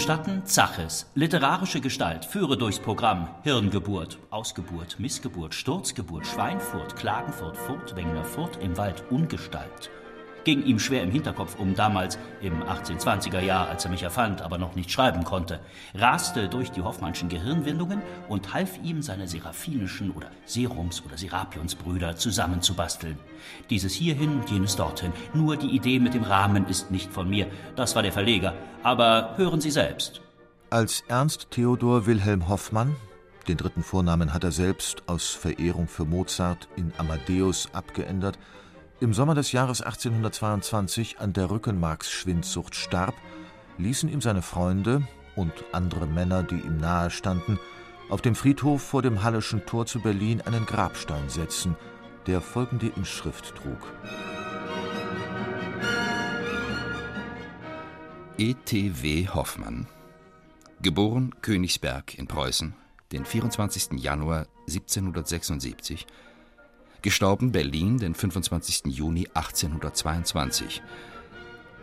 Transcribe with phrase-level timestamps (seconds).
[0.00, 3.28] Gestatten Zaches, literarische Gestalt, führe durchs Programm.
[3.42, 9.90] Hirngeburt, Ausgeburt, Missgeburt, Sturzgeburt, Schweinfurt, Klagenfurt, Furtwängler, Furt im Wald, Ungestalt
[10.44, 14.58] ging ihm schwer im Hinterkopf um, damals im 1820er Jahr, als er mich erfand, aber
[14.58, 15.60] noch nicht schreiben konnte,
[15.94, 23.18] raste durch die Hoffmannschen Gehirnwindungen und half ihm, seine seraphinischen oder Serums- oder Serapionsbrüder zusammenzubasteln.
[23.70, 25.12] Dieses hierhin jenes dorthin.
[25.34, 27.46] Nur die Idee mit dem Rahmen ist nicht von mir.
[27.76, 28.54] Das war der Verleger.
[28.82, 30.22] Aber hören Sie selbst.
[30.70, 32.96] Als Ernst Theodor Wilhelm Hoffmann,
[33.48, 38.38] den dritten Vornamen hat er selbst aus Verehrung für Mozart in Amadeus abgeändert,
[39.00, 43.14] im Sommer des Jahres 1822 an der Rückenmarksschwindsucht starb,
[43.78, 45.02] ließen ihm seine Freunde
[45.36, 47.58] und andere Männer, die ihm nahe standen,
[48.10, 51.76] auf dem Friedhof vor dem Halleschen Tor zu Berlin einen Grabstein setzen,
[52.26, 53.78] der folgende Inschrift trug.
[58.36, 59.28] E.T.W.
[59.28, 59.86] Hoffmann
[60.82, 62.74] Geboren Königsberg in Preußen,
[63.12, 64.00] den 24.
[64.00, 66.06] Januar 1776
[67.02, 68.82] Gestorben Berlin, den 25.
[68.94, 70.82] Juni 1822.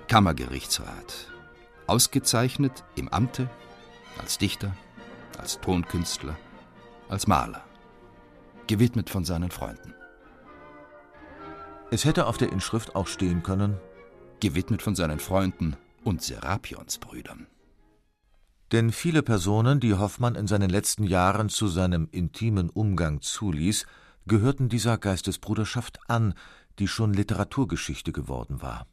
[0.07, 1.31] Kammergerichtsrat.
[1.87, 3.49] Ausgezeichnet im Amte,
[4.19, 4.75] als Dichter,
[5.39, 6.37] als Tonkünstler,
[7.09, 7.63] als Maler.
[8.67, 9.95] Gewidmet von seinen Freunden.
[11.89, 13.77] Es hätte auf der Inschrift auch stehen können:
[14.39, 17.47] Gewidmet von seinen Freunden und Serapionsbrüdern.
[18.71, 23.87] Denn viele Personen, die Hoffmann in seinen letzten Jahren zu seinem intimen Umgang zuließ,
[24.27, 26.33] gehörten dieser Geistesbruderschaft an,
[26.79, 28.87] die schon Literaturgeschichte geworden war.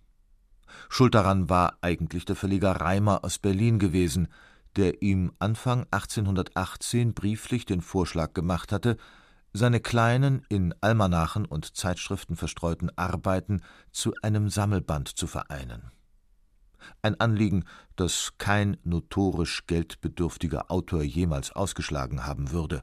[0.88, 4.28] Schuld daran war eigentlich der Verleger Reimer aus Berlin gewesen,
[4.76, 8.96] der ihm Anfang 1818 brieflich den Vorschlag gemacht hatte,
[9.52, 13.62] seine kleinen, in Almanachen und Zeitschriften verstreuten Arbeiten
[13.92, 15.92] zu einem Sammelband zu vereinen.
[17.02, 22.82] Ein Anliegen, das kein notorisch geldbedürftiger Autor jemals ausgeschlagen haben würde.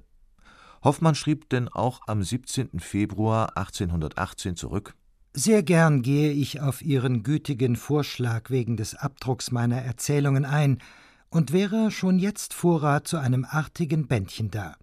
[0.84, 2.80] Hoffmann schrieb denn auch am 17.
[2.80, 4.96] Februar 1818 zurück:
[5.34, 10.80] Sehr gern gehe ich auf Ihren gütigen Vorschlag wegen des Abdrucks meiner Erzählungen ein
[11.30, 14.76] und wäre schon jetzt Vorrat zu einem artigen Bändchen da,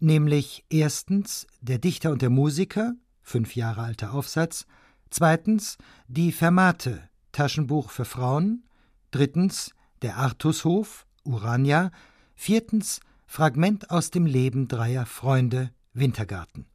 [0.00, 4.66] nämlich erstens Der Dichter und der Musiker, fünf Jahre alter Aufsatz,
[5.10, 5.76] zweitens
[6.08, 8.64] Die Fermate, Taschenbuch für Frauen,
[9.10, 11.92] drittens Der Artushof, Urania,
[12.34, 13.00] viertens
[13.34, 16.66] Fragment aus dem Leben dreier Freunde Wintergarten.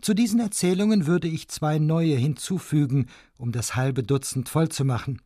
[0.00, 5.20] Zu diesen Erzählungen würde ich zwei neue hinzufügen, um das halbe Dutzend vollzumachen.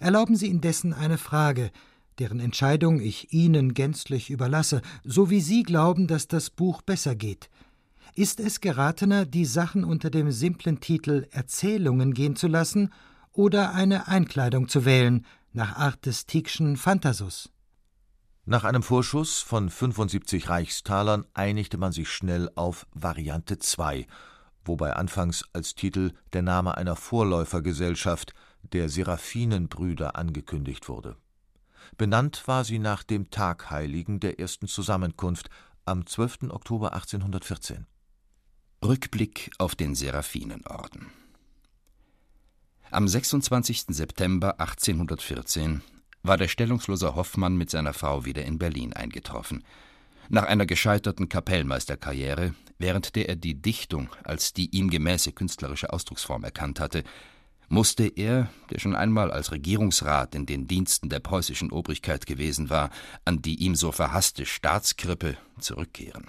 [0.00, 1.70] Erlauben Sie indessen eine Frage,
[2.18, 7.50] deren Entscheidung ich Ihnen gänzlich überlasse, so wie Sie glauben, dass das Buch besser geht.
[8.14, 12.90] Ist es geratener, die Sachen unter dem simplen Titel Erzählungen gehen zu lassen
[13.32, 17.50] oder eine Einkleidung zu wählen, nach Art des Tickschen Phantasus?
[18.50, 24.06] Nach einem Vorschuss von 75 Reichstalern einigte man sich schnell auf Variante 2,
[24.64, 28.32] wobei anfangs als Titel der Name einer Vorläufergesellschaft,
[28.72, 31.18] der Seraphinenbrüder, angekündigt wurde.
[31.98, 35.50] Benannt war sie nach dem Tagheiligen der ersten Zusammenkunft
[35.84, 36.44] am 12.
[36.48, 37.86] Oktober 1814.
[38.82, 41.08] Rückblick auf den Seraphinenorden
[42.90, 43.88] Am 26.
[43.88, 45.82] September 1814
[46.22, 49.64] war der stellungslose Hoffmann mit seiner Frau wieder in Berlin eingetroffen.
[50.28, 56.44] Nach einer gescheiterten Kapellmeisterkarriere, während der er die Dichtung als die ihm gemäße künstlerische Ausdrucksform
[56.44, 57.02] erkannt hatte,
[57.68, 62.90] musste er, der schon einmal als Regierungsrat in den Diensten der preußischen Obrigkeit gewesen war,
[63.24, 66.28] an die ihm so verhasste Staatskrippe zurückkehren.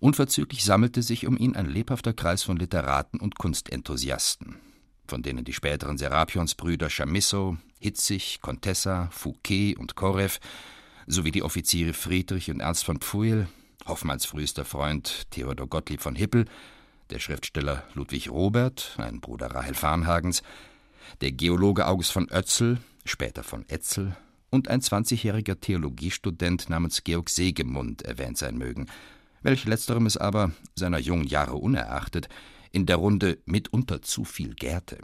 [0.00, 4.56] Unverzüglich sammelte sich um ihn ein lebhafter Kreis von Literaten und Kunstenthusiasten,
[5.06, 10.30] von denen die späteren Serapionsbrüder Chamisso, Hitzig, Contessa, Fouquet und Korew
[11.06, 13.48] sowie die Offiziere Friedrich und Ernst von Pfuel,
[13.86, 16.46] Hoffmanns frühester Freund Theodor Gottlieb von Hippel,
[17.10, 20.42] der Schriftsteller Ludwig Robert, ein Bruder Rahel Farnhagens,
[21.20, 24.16] der Geologe August von Oetzel, später von Etzel,
[24.50, 28.86] und ein 20-jähriger Theologiestudent namens Georg Segemund erwähnt sein mögen,
[29.42, 32.28] welch letzterem es aber, seiner jungen Jahre unerachtet,
[32.74, 34.98] in der Runde mitunter zu viel gärte.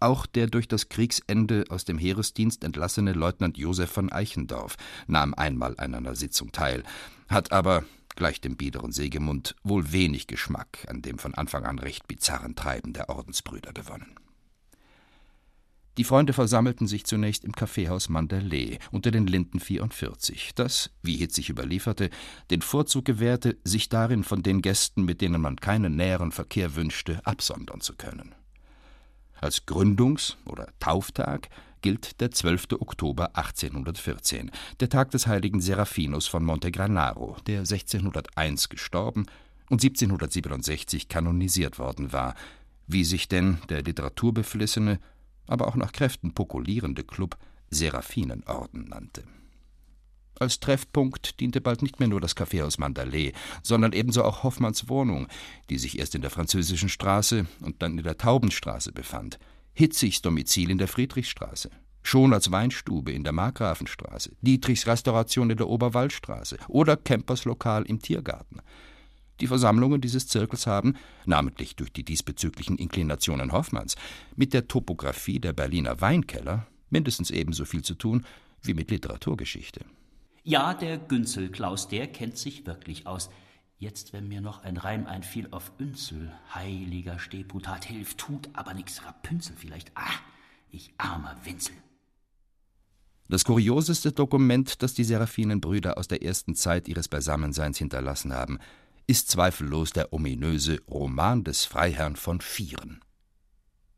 [0.00, 5.74] Auch der durch das Kriegsende aus dem Heeresdienst entlassene Leutnant Josef von Eichendorff nahm einmal
[5.78, 6.84] an einer Sitzung teil,
[7.28, 7.84] hat aber,
[8.16, 12.94] gleich dem biederen Segemund, wohl wenig Geschmack an dem von Anfang an recht bizarren Treiben
[12.94, 14.14] der Ordensbrüder gewonnen.
[15.98, 21.50] Die Freunde versammelten sich zunächst im Kaffeehaus Mandalay unter den Linden 44, das, wie Hitzig
[21.50, 22.10] überlieferte,
[22.52, 27.20] den Vorzug gewährte, sich darin von den Gästen, mit denen man keinen näheren Verkehr wünschte,
[27.26, 28.32] absondern zu können.
[29.40, 31.48] Als Gründungs- oder Tauftag
[31.82, 32.74] gilt der 12.
[32.78, 39.26] Oktober 1814, der Tag des heiligen Seraphinus von Montegranaro, der 1601 gestorben
[39.68, 42.36] und 1767 kanonisiert worden war,
[42.86, 45.00] wie sich denn der literaturbeflissene
[45.48, 47.36] aber auch nach Kräften pokulierende Klub
[47.70, 49.24] Seraphinenorden nannte.
[50.38, 55.26] Als Treffpunkt diente bald nicht mehr nur das Kaffeehaus Mandalay, sondern ebenso auch Hoffmanns Wohnung,
[55.68, 59.38] die sich erst in der Französischen Straße und dann in der Taubenstraße befand,
[59.72, 61.70] Hitzigs Domizil in der Friedrichstraße,
[62.02, 67.98] schon als Weinstube in der Markgrafenstraße, Dietrichs Restauration in der Oberwaldstraße oder Kempers Lokal im
[68.00, 68.60] Tiergarten–
[69.40, 70.94] die Versammlungen dieses Zirkels haben,
[71.26, 73.96] namentlich durch die diesbezüglichen Inklinationen Hoffmanns,
[74.36, 78.24] mit der Topographie der Berliner Weinkeller mindestens ebenso viel zu tun
[78.62, 79.84] wie mit Literaturgeschichte.
[80.42, 83.30] Ja, der Günzel Klaus, der kennt sich wirklich aus.
[83.76, 89.54] Jetzt, wenn mir noch ein Reim einfiel aufÜnzel, heiliger Stehputat, hilft, tut aber nix, Rapunzel
[89.56, 89.92] vielleicht.
[89.94, 90.10] Ah,
[90.70, 91.74] ich armer Winzel.
[93.28, 98.58] Das kurioseste Dokument, das die Seraphinenbrüder aus der ersten Zeit ihres Beisammenseins hinterlassen haben,
[99.08, 103.00] ist zweifellos der ominöse Roman des Freiherrn von Vieren.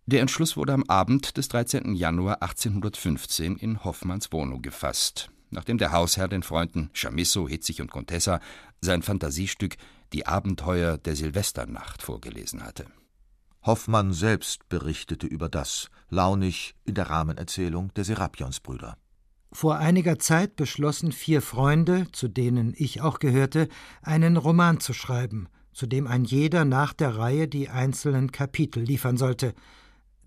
[0.07, 1.95] Der Entschluss wurde am Abend des 13.
[1.95, 8.41] Januar 1815 in Hoffmanns Wohnung gefasst, nachdem der Hausherr den Freunden Chamisso, Hitzig und Contessa
[8.81, 9.77] sein Fantasiestück
[10.13, 12.87] Die Abenteuer der Silvesternacht vorgelesen hatte.
[13.63, 18.97] Hoffmann selbst berichtete über das, launig in der Rahmenerzählung der Serapionsbrüder.
[19.53, 23.69] Vor einiger Zeit beschlossen vier Freunde, zu denen ich auch gehörte,
[24.03, 29.17] einen Roman zu schreiben, zu dem ein jeder nach der Reihe die einzelnen Kapitel liefern
[29.17, 29.55] sollte.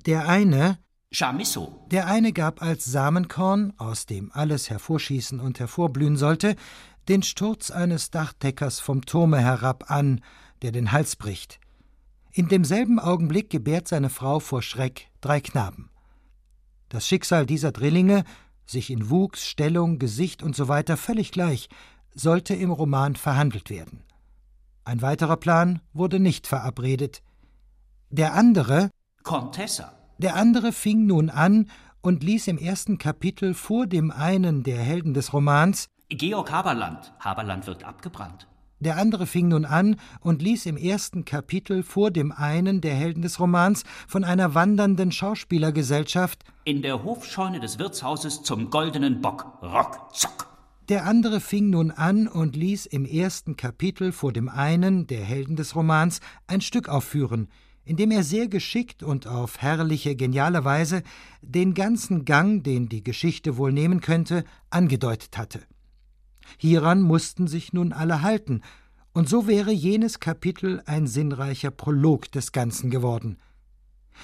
[0.05, 0.77] Der eine
[1.13, 1.85] Chamisso.
[1.91, 6.55] Der eine gab als Samenkorn, aus dem alles hervorschießen und hervorblühen sollte,
[7.07, 10.21] den Sturz eines Dachdeckers vom Turme herab an,
[10.63, 11.59] der den Hals bricht.
[12.31, 15.91] In demselben Augenblick gebärt seine Frau vor Schreck drei Knaben.
[16.89, 18.23] Das Schicksal dieser Drillinge
[18.73, 20.83] sich in Wuchs, Stellung, Gesicht usw.
[20.85, 21.69] So völlig gleich,
[22.13, 24.03] sollte im Roman verhandelt werden.
[24.83, 27.23] Ein weiterer Plan wurde nicht verabredet.
[28.09, 28.89] Der andere
[29.23, 29.93] Contessa.
[30.17, 31.69] Der andere fing nun an
[32.01, 37.13] und ließ im ersten Kapitel vor dem einen der Helden des Romans Georg Haberland.
[37.19, 38.47] Haberland wird abgebrannt.
[38.79, 43.21] Der andere fing nun an und ließ im ersten Kapitel vor dem einen der Helden
[43.21, 49.57] des Romans von einer wandernden Schauspielergesellschaft in der Hofscheune des Wirtshauses zum goldenen Bock.
[49.61, 50.47] Rock, zock.
[50.89, 55.55] Der andere fing nun an und ließ im ersten Kapitel vor dem einen der Helden
[55.55, 57.49] des Romans ein Stück aufführen,
[57.85, 61.03] in dem er sehr geschickt und auf herrliche, geniale Weise
[61.41, 65.61] den ganzen Gang, den die Geschichte wohl nehmen könnte, angedeutet hatte.
[66.57, 68.61] Hieran mussten sich nun alle halten,
[69.13, 73.37] und so wäre jenes Kapitel ein sinnreicher Prolog des Ganzen geworden.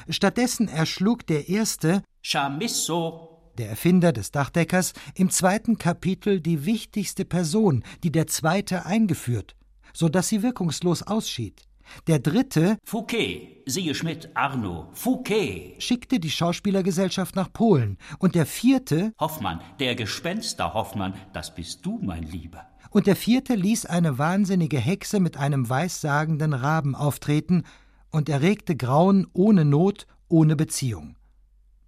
[0.10, 7.84] Stattdessen erschlug der erste Chamisso, der Erfinder des Dachdeckers, im zweiten Kapitel die wichtigste Person,
[8.04, 9.56] die der zweite eingeführt,
[9.94, 11.70] so dass sie wirkungslos ausschied.
[12.08, 17.98] Der dritte Fouquet, siehe Schmidt, Arno, Fouquet, schickte die Schauspielergesellschaft nach Polen.
[18.20, 22.68] Und der vierte Hoffmann, der Gespenster Hoffmann, das bist du, mein Lieber.
[22.92, 27.64] Und der vierte ließ eine wahnsinnige Hexe mit einem weissagenden Raben auftreten
[28.12, 31.16] und erregte Grauen ohne Not, ohne Beziehung.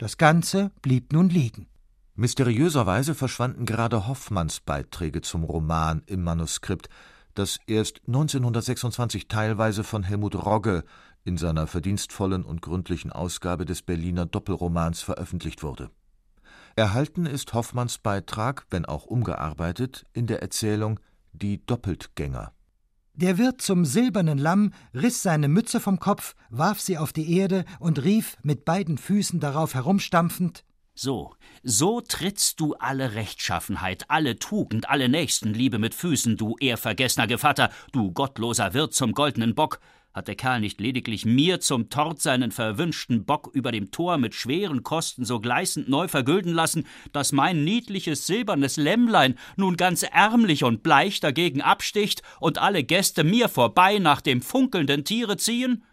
[0.01, 1.67] Das Ganze blieb nun liegen.
[2.15, 6.89] Mysteriöserweise verschwanden gerade Hoffmanns Beiträge zum Roman im Manuskript,
[7.35, 10.85] das erst 1926 teilweise von Helmut Rogge
[11.23, 15.91] in seiner verdienstvollen und gründlichen Ausgabe des Berliner Doppelromans veröffentlicht wurde.
[16.75, 20.99] Erhalten ist Hoffmanns Beitrag, wenn auch umgearbeitet, in der Erzählung
[21.31, 22.53] Die Doppeltgänger.
[23.13, 27.65] Der Wirt zum silbernen Lamm riß seine Mütze vom Kopf, warf sie auf die Erde
[27.79, 30.63] und rief, mit beiden Füßen darauf herumstampfend
[30.93, 37.71] so, so trittst du alle Rechtschaffenheit, alle Tugend, alle Nächstenliebe mit Füßen, du ehrvergessener Gevatter,
[37.91, 39.79] du gottloser Wirt zum goldenen Bock.
[40.13, 44.35] Hat der Kerl nicht lediglich mir zum Tort seinen verwünschten Bock über dem Tor mit
[44.35, 50.65] schweren Kosten so gleißend neu vergülden lassen, dass mein niedliches silbernes Lämmlein nun ganz ärmlich
[50.65, 55.83] und bleich dagegen absticht und alle Gäste mir vorbei nach dem funkelnden Tiere ziehen?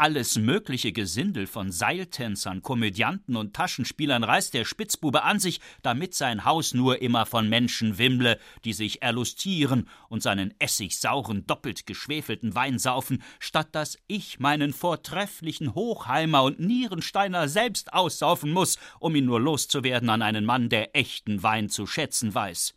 [0.00, 6.46] Alles mögliche Gesindel von Seiltänzern, Komödianten und Taschenspielern reißt der Spitzbube an sich, damit sein
[6.46, 12.78] Haus nur immer von Menschen wimmle, die sich erlustieren und seinen essigsauren, doppelt geschwefelten Wein
[12.78, 19.38] saufen, statt dass ich meinen vortrefflichen Hochheimer und Nierensteiner selbst aussaufen muss, um ihn nur
[19.38, 22.74] loszuwerden an einen Mann, der echten Wein zu schätzen weiß.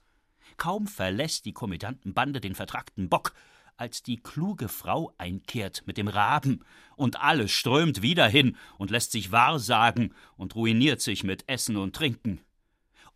[0.57, 3.33] Kaum verlässt die Komödiantenbande den vertrackten Bock,
[3.77, 6.63] als die kluge Frau einkehrt mit dem Raben,
[6.95, 11.95] und alles strömt wieder hin und lässt sich wahrsagen und ruiniert sich mit Essen und
[11.95, 12.39] Trinken.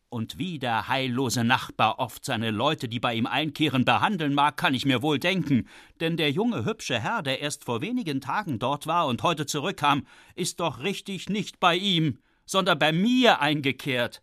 [0.09, 4.73] Und wie der heillose Nachbar oft seine Leute, die bei ihm einkehren, behandeln mag, kann
[4.73, 5.67] ich mir wohl denken,
[5.99, 10.07] denn der junge, hübsche Herr, der erst vor wenigen Tagen dort war und heute zurückkam,
[10.35, 14.21] ist doch richtig nicht bei ihm, sondern bei mir eingekehrt.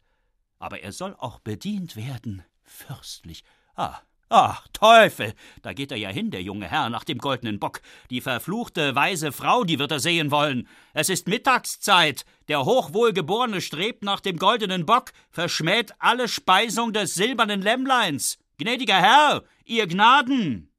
[0.58, 3.44] Aber er soll auch bedient werden, fürstlich.
[3.76, 3.98] Ah,
[4.30, 7.80] Ach, Teufel, da geht er ja hin, der junge Herr, nach dem goldenen Bock.
[8.10, 10.66] Die verfluchte, weise Frau, die wird er sehen wollen.
[10.94, 12.24] Es ist Mittagszeit.
[12.48, 18.38] Der Hochwohlgeborene strebt nach dem goldenen Bock, verschmäht alle Speisung des silbernen Lämmleins.
[18.58, 20.70] Gnädiger Herr, ihr Gnaden!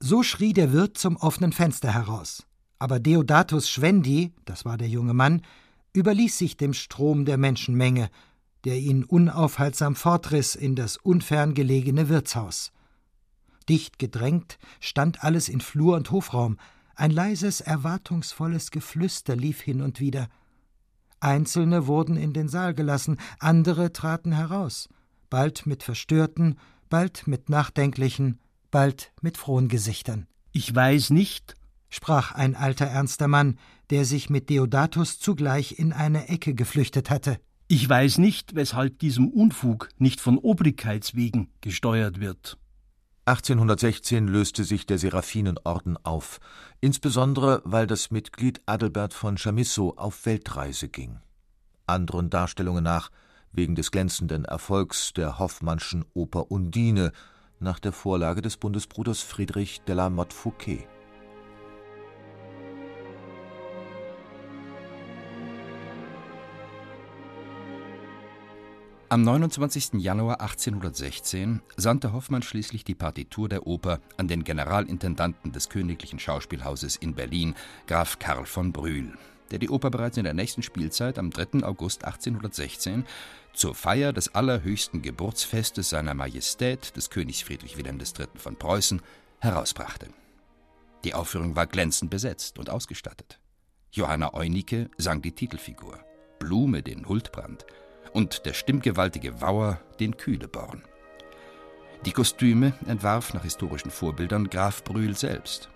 [0.00, 2.44] So schrie der Wirt zum offenen Fenster heraus.
[2.78, 5.42] Aber Deodatus Schwendi, das war der junge Mann,
[5.92, 8.10] überließ sich dem Strom der Menschenmenge,
[8.64, 12.72] der ihn unaufhaltsam fortriss in das unfern gelegene Wirtshaus.
[13.66, 16.58] Dicht gedrängt stand alles in Flur und Hofraum,
[16.94, 20.28] ein leises, erwartungsvolles Geflüster lief hin und wieder.
[21.20, 24.88] Einzelne wurden in den Saal gelassen, andere traten heraus,
[25.30, 26.58] bald mit verstörten,
[26.90, 28.38] bald mit nachdenklichen,
[28.70, 30.26] bald mit frohen Gesichtern.
[30.52, 31.54] Ich weiß nicht,
[31.88, 33.58] sprach ein alter ernster Mann,
[33.90, 37.38] der sich mit Deodatus zugleich in eine Ecke geflüchtet hatte.
[37.68, 42.58] Ich weiß nicht, weshalb diesem Unfug nicht von Obrigkeitswegen gesteuert wird.
[43.24, 46.40] 1816 löste sich der Seraphinenorden auf,
[46.80, 51.20] insbesondere weil das Mitglied Adelbert von Chamisso auf Weltreise ging.
[51.86, 53.12] Anderen Darstellungen nach
[53.52, 57.12] wegen des glänzenden Erfolgs der Hoffmannschen Oper Undine
[57.60, 60.88] nach der Vorlage des Bundesbruders Friedrich de la Motte Fouquet.
[69.12, 70.00] Am 29.
[70.00, 76.96] Januar 1816 sandte Hoffmann schließlich die Partitur der Oper an den Generalintendanten des Königlichen Schauspielhauses
[76.96, 77.54] in Berlin,
[77.86, 79.12] Graf Karl von Brühl,
[79.50, 81.62] der die Oper bereits in der nächsten Spielzeit am 3.
[81.62, 83.04] August 1816
[83.52, 88.28] zur Feier des allerhöchsten Geburtsfestes seiner Majestät des Königs Friedrich Wilhelm III.
[88.36, 89.02] von Preußen
[89.40, 90.08] herausbrachte.
[91.04, 93.40] Die Aufführung war glänzend besetzt und ausgestattet.
[93.90, 95.98] Johanna Eunicke sang die Titelfigur,
[96.38, 97.66] Blume den Huldbrand–
[98.12, 100.82] und der stimmgewaltige Wauer den Kühleborn.
[102.04, 105.68] Die Kostüme entwarf nach historischen Vorbildern Graf Brühl selbst.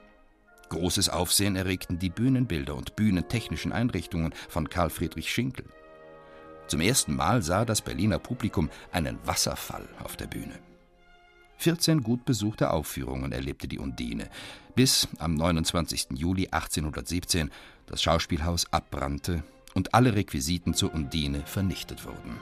[0.69, 5.67] Großes Aufsehen erregten die Bühnenbilder und bühnentechnischen Einrichtungen von Karl Friedrich Schinkel.
[6.67, 10.59] Zum ersten Mal sah das Berliner Publikum einen Wasserfall auf der Bühne.
[11.59, 14.29] 14 gut besuchte Aufführungen erlebte die Undine,
[14.75, 16.09] bis am 29.
[16.15, 17.51] Juli 1817
[17.87, 19.45] das Schauspielhaus abbrannte
[19.77, 22.39] und alle Requisiten zur Undine vernichtet wurden.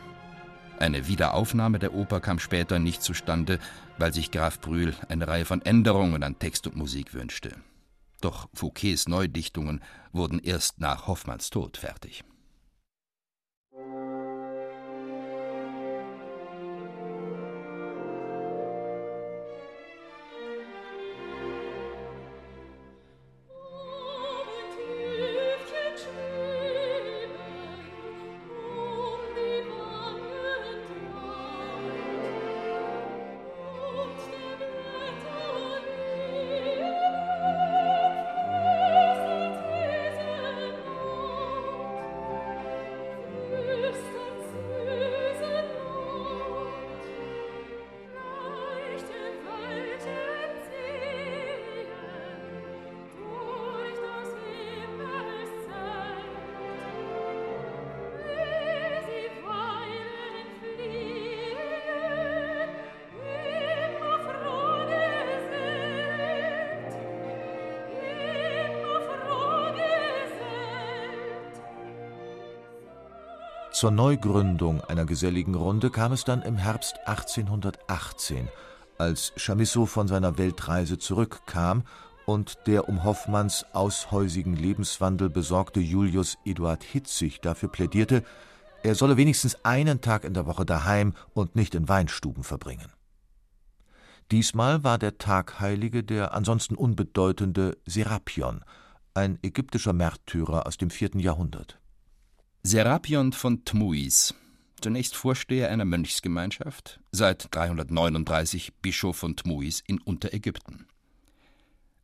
[0.78, 3.58] Eine Wiederaufnahme der Oper kam später nicht zustande,
[3.98, 7.56] weil sich Graf Brühl eine Reihe von Änderungen an Text und Musik wünschte.
[8.20, 12.22] Doch Fouquets Neudichtungen wurden erst nach Hoffmanns Tod fertig.
[73.84, 78.48] Zur Neugründung einer geselligen Runde kam es dann im Herbst 1818,
[78.96, 81.82] als Chamisso von seiner Weltreise zurückkam
[82.24, 88.24] und der um Hoffmanns aushäusigen Lebenswandel besorgte Julius Eduard Hitzig dafür plädierte,
[88.82, 92.90] er solle wenigstens einen Tag in der Woche daheim und nicht in Weinstuben verbringen.
[94.30, 98.64] Diesmal war der Tagheilige der ansonsten unbedeutende Serapion,
[99.12, 101.78] ein ägyptischer Märtyrer aus dem vierten Jahrhundert.
[102.66, 104.32] Serapion von Tmuis,
[104.80, 110.86] zunächst Vorsteher einer Mönchsgemeinschaft, seit 339 Bischof von Tmuis in Unterägypten.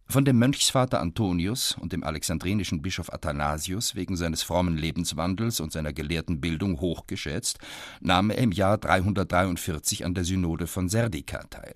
[0.06, 5.94] Von dem Mönchsvater Antonius und dem alexandrinischen Bischof Athanasius wegen seines frommen Lebenswandels und seiner
[5.94, 7.58] gelehrten Bildung hochgeschätzt,
[8.02, 11.74] nahm er im Jahr 343 an der Synode von Serdika teil.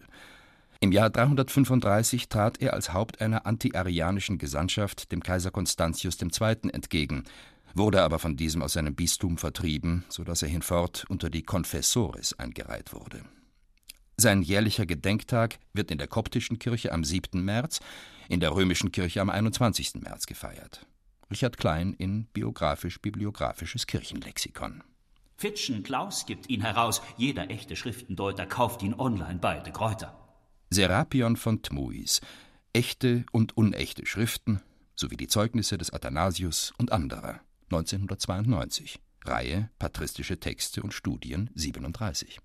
[0.80, 6.70] Im Jahr 335 trat er als Haupt einer antiarianischen Gesandtschaft dem Kaiser Constantius II.
[6.70, 7.24] entgegen,
[7.74, 12.38] wurde aber von diesem aus seinem Bistum vertrieben, so dass er hinfort unter die Confessores
[12.38, 13.24] eingereiht wurde.
[14.16, 17.44] Sein jährlicher Gedenktag wird in der koptischen Kirche am 7.
[17.44, 17.80] März,
[18.28, 19.94] in der römischen Kirche am 21.
[19.96, 20.86] März gefeiert.
[21.30, 24.84] Richard Klein in Biografisch-Bibliographisches Kirchenlexikon.
[25.36, 27.02] Fitschen Klaus gibt ihn heraus.
[27.16, 30.16] Jeder echte Schriftendeuter kauft ihn online beide Kräuter.
[30.70, 32.20] Serapion von Tmuis.
[32.72, 34.60] Echte und unechte Schriften
[34.94, 37.40] sowie die Zeugnisse des Athanasius und anderer.
[37.70, 39.00] 1992.
[39.24, 42.40] Reihe Patristische Texte und Studien 37.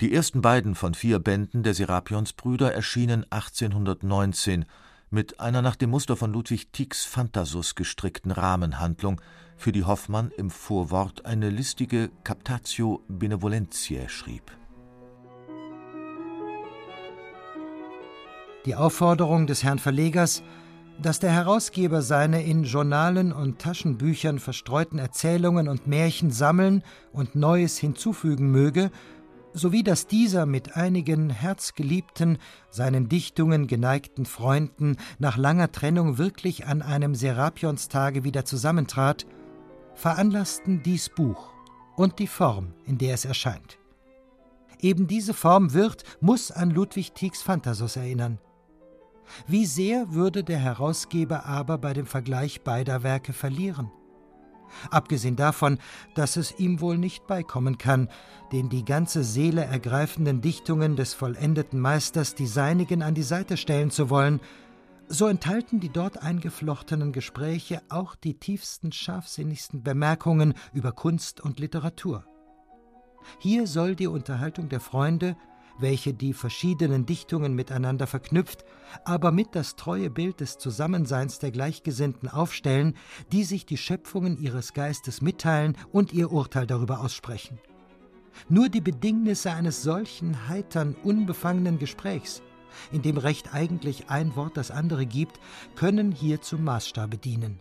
[0.00, 4.64] Die ersten beiden von vier Bänden der Serapionsbrüder erschienen 1819
[5.10, 9.20] mit einer nach dem Muster von Ludwig Tieck's Phantasus gestrickten Rahmenhandlung,
[9.56, 14.52] für die Hoffmann im Vorwort eine listige Captatio Benevolentiae schrieb.
[18.66, 20.42] Die Aufforderung des Herrn Verlegers,
[21.00, 27.78] dass der Herausgeber seine in Journalen und Taschenbüchern verstreuten Erzählungen und Märchen sammeln und Neues
[27.78, 28.90] hinzufügen möge,
[29.52, 32.38] sowie dass dieser mit einigen herzgeliebten,
[32.70, 39.26] seinen Dichtungen geneigten Freunden nach langer Trennung wirklich an einem Serapionstage wieder zusammentrat,
[39.94, 41.50] veranlassten dies Buch
[41.96, 43.78] und die Form, in der es erscheint.
[44.80, 48.38] Eben diese Form wird, muss an Ludwig Tieck's Phantasus erinnern.
[49.46, 53.90] Wie sehr würde der Herausgeber aber bei dem Vergleich beider Werke verlieren?
[54.90, 55.78] abgesehen davon,
[56.14, 58.08] dass es ihm wohl nicht beikommen kann,
[58.52, 63.90] den die ganze Seele ergreifenden Dichtungen des vollendeten Meisters die seinigen an die Seite stellen
[63.90, 64.40] zu wollen,
[65.08, 72.24] so enthalten die dort eingeflochtenen Gespräche auch die tiefsten, scharfsinnigsten Bemerkungen über Kunst und Literatur.
[73.38, 75.36] Hier soll die Unterhaltung der Freunde
[75.78, 78.64] welche die verschiedenen Dichtungen miteinander verknüpft,
[79.04, 82.94] aber mit das treue Bild des Zusammenseins der Gleichgesinnten aufstellen,
[83.32, 87.58] die sich die Schöpfungen ihres Geistes mitteilen und ihr Urteil darüber aussprechen.
[88.48, 92.42] Nur die Bedingnisse eines solchen heitern, unbefangenen Gesprächs,
[92.92, 95.40] in dem Recht eigentlich ein Wort das andere gibt,
[95.74, 97.58] können hier zum Maßstabe dienen.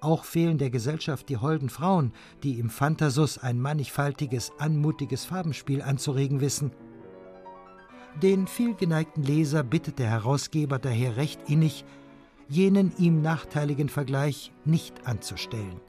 [0.00, 2.12] Auch fehlen der Gesellschaft die holden Frauen,
[2.42, 6.72] die im Phantasus ein mannigfaltiges, anmutiges Farbenspiel anzuregen wissen–
[8.22, 11.84] den vielgeneigten Leser bittet der Herausgeber daher recht innig,
[12.48, 15.80] jenen ihm nachteiligen Vergleich nicht anzustellen,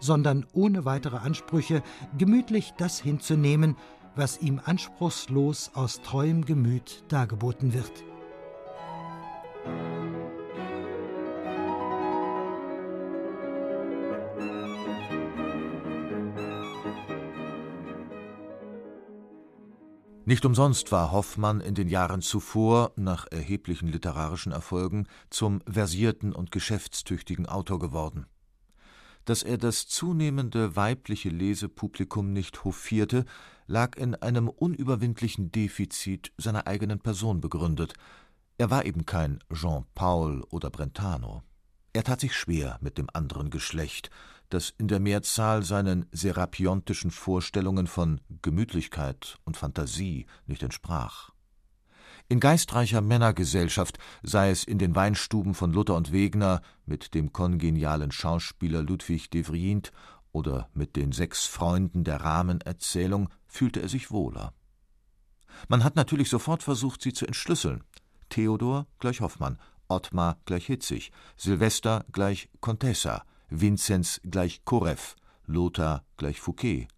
[0.00, 1.82] sondern ohne weitere Ansprüche
[2.16, 3.76] gemütlich das hinzunehmen,
[4.14, 7.92] was ihm anspruchslos aus treuem Gemüt dargeboten wird.
[20.28, 26.50] Nicht umsonst war Hoffmann in den Jahren zuvor, nach erheblichen literarischen Erfolgen, zum versierten und
[26.50, 28.26] geschäftstüchtigen Autor geworden.
[29.24, 33.24] Dass er das zunehmende weibliche Lesepublikum nicht hofierte,
[33.68, 37.94] lag in einem unüberwindlichen Defizit seiner eigenen Person begründet.
[38.58, 41.44] Er war eben kein Jean Paul oder Brentano.
[41.92, 44.10] Er tat sich schwer mit dem anderen Geschlecht,
[44.50, 51.30] das in der Mehrzahl seinen serapiontischen Vorstellungen von Gemütlichkeit und Phantasie nicht entsprach.
[52.28, 58.10] In geistreicher Männergesellschaft, sei es in den Weinstuben von Luther und Wegner mit dem kongenialen
[58.10, 59.92] Schauspieler Ludwig de Vriend
[60.32, 64.52] oder mit den sechs Freunden der Rahmenerzählung, fühlte er sich wohler.
[65.68, 67.84] Man hat natürlich sofort versucht, sie zu entschlüsseln.
[68.28, 76.88] Theodor gleich Hoffmann, Ottmar gleich Hitzig, Silvester gleich Contessa, Vinzenz gleich Koreff, Lothar gleich Fouquet,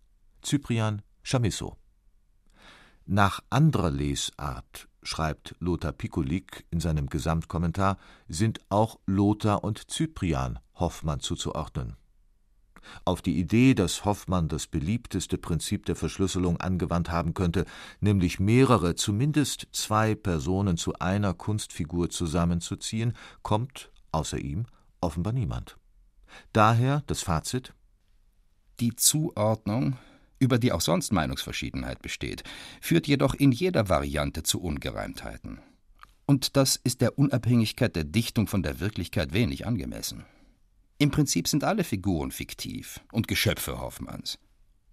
[0.43, 1.77] Cyprian Chamisso.
[3.07, 11.21] Nach anderer Lesart, schreibt Lothar Pikulik in seinem Gesamtkommentar, sind auch Lothar und Cyprian Hoffmann
[11.21, 11.97] zuzuordnen.
[13.07, 17.65] Auf die Idee, dass Hoffmann das beliebteste Prinzip der Verschlüsselung angewandt haben könnte,
[18.01, 24.67] nämlich mehrere, zumindest zwei Personen zu einer Kunstfigur zusammenzuziehen, kommt, außer ihm,
[25.01, 25.78] offenbar niemand.
[26.53, 27.75] Daher das Fazit
[28.81, 29.97] Die Zuordnung,
[30.38, 32.45] über die auch sonst Meinungsverschiedenheit besteht,
[32.81, 35.61] führt jedoch in jeder Variante zu Ungereimtheiten.
[36.27, 40.27] Und das ist der Unabhängigkeit der Dichtung von der Wirklichkeit wenig angemessen.
[40.99, 44.38] Im Prinzip sind alle Figuren fiktiv und Geschöpfe Hoffmanns,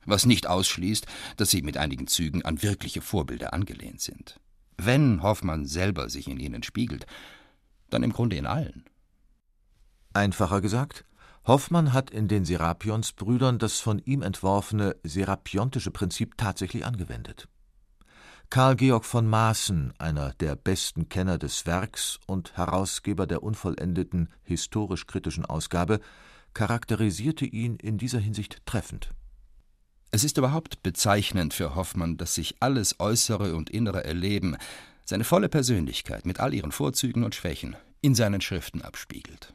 [0.06, 4.40] was nicht ausschließt, dass sie mit einigen Zügen an wirkliche Vorbilder angelehnt sind.
[4.78, 7.06] Wenn Hoffmann selber sich in ihnen spiegelt,
[7.90, 8.86] dann im Grunde in allen.
[10.14, 11.06] Einfacher gesagt,
[11.48, 17.48] Hoffmann hat in den Serapionsbrüdern das von ihm entworfene serapiontische Prinzip tatsächlich angewendet.
[18.50, 25.46] Karl Georg von Maaßen, einer der besten Kenner des Werks und Herausgeber der unvollendeten historisch-kritischen
[25.46, 26.00] Ausgabe,
[26.54, 29.10] charakterisierte ihn in dieser Hinsicht treffend.
[30.12, 34.58] Es ist überhaupt bezeichnend für Hoffmann, dass sich alles äußere und innere Erleben,
[35.04, 39.54] seine volle Persönlichkeit mit all ihren Vorzügen und Schwächen, in seinen Schriften abspiegelt.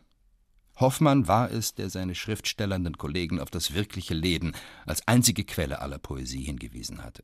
[0.81, 4.53] Hoffmann war es, der seine schriftstellenden Kollegen auf das wirkliche Leben
[4.87, 7.23] als einzige Quelle aller Poesie hingewiesen hatte.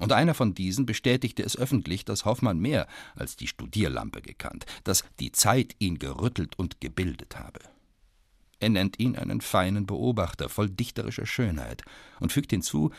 [0.00, 5.04] Und einer von diesen bestätigte es öffentlich, dass Hoffmann mehr als die Studierlampe gekannt, dass
[5.20, 7.60] die Zeit ihn gerüttelt und gebildet habe.
[8.60, 11.82] Er nennt ihn einen feinen Beobachter voll dichterischer Schönheit
[12.18, 12.90] und fügt hinzu,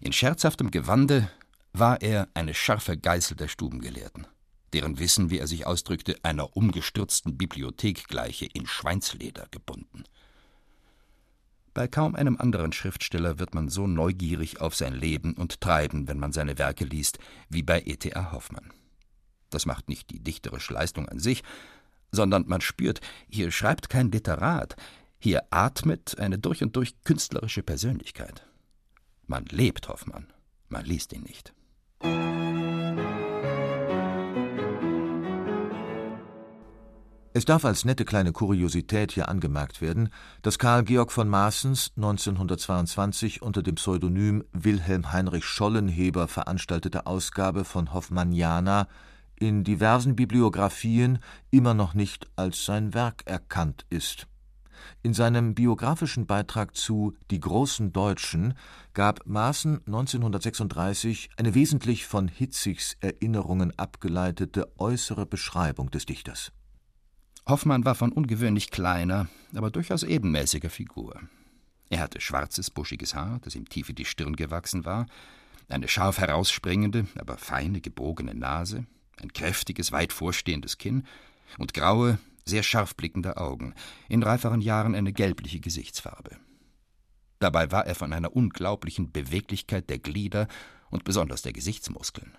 [0.00, 1.30] in scherzhaftem Gewande
[1.72, 4.26] war er eine scharfe Geißel der Stubengelehrten,
[4.74, 10.04] deren Wissen, wie er sich ausdrückte, einer umgestürzten Bibliothek gleiche, in Schweinsleder gebunden.
[11.72, 16.18] Bei kaum einem anderen Schriftsteller wird man so neugierig auf sein Leben und Treiben, wenn
[16.18, 18.32] man seine Werke liest, wie bei E.T.A.
[18.32, 18.72] Hoffmann.
[19.50, 21.42] Das macht nicht die dichterische Leistung an sich,
[22.12, 24.76] sondern man spürt, hier schreibt kein Literat,
[25.18, 28.46] hier atmet eine durch und durch künstlerische Persönlichkeit.
[29.26, 30.32] Man lebt Hoffmann,
[30.68, 31.54] man liest ihn nicht.
[37.36, 40.10] Es darf als nette kleine Kuriosität hier angemerkt werden,
[40.42, 47.92] dass Karl Georg von Maaßens 1922 unter dem Pseudonym Wilhelm Heinrich Schollenheber veranstaltete Ausgabe von
[47.92, 48.86] Hoffmanniana
[49.34, 51.18] in diversen Bibliographien
[51.50, 54.28] immer noch nicht als sein Werk erkannt ist.
[55.02, 58.54] In seinem biografischen Beitrag zu Die großen Deutschen
[58.92, 66.52] gab Maaßen 1936 eine wesentlich von Hitzigs Erinnerungen abgeleitete äußere Beschreibung des Dichters
[67.46, 71.20] Hoffmann war von ungewöhnlich kleiner, aber durchaus ebenmäßiger Figur.
[71.90, 75.06] Er hatte schwarzes, buschiges Haar, das ihm tief in die Stirn gewachsen war,
[75.68, 78.86] eine scharf herausspringende, aber feine, gebogene Nase,
[79.20, 81.04] ein kräftiges, weit vorstehendes Kinn
[81.58, 83.74] und graue, sehr scharf blickende Augen,
[84.08, 86.36] in reiferen Jahren eine gelbliche Gesichtsfarbe.
[87.38, 90.48] Dabei war er von einer unglaublichen Beweglichkeit der Glieder
[90.90, 92.32] und besonders der Gesichtsmuskeln.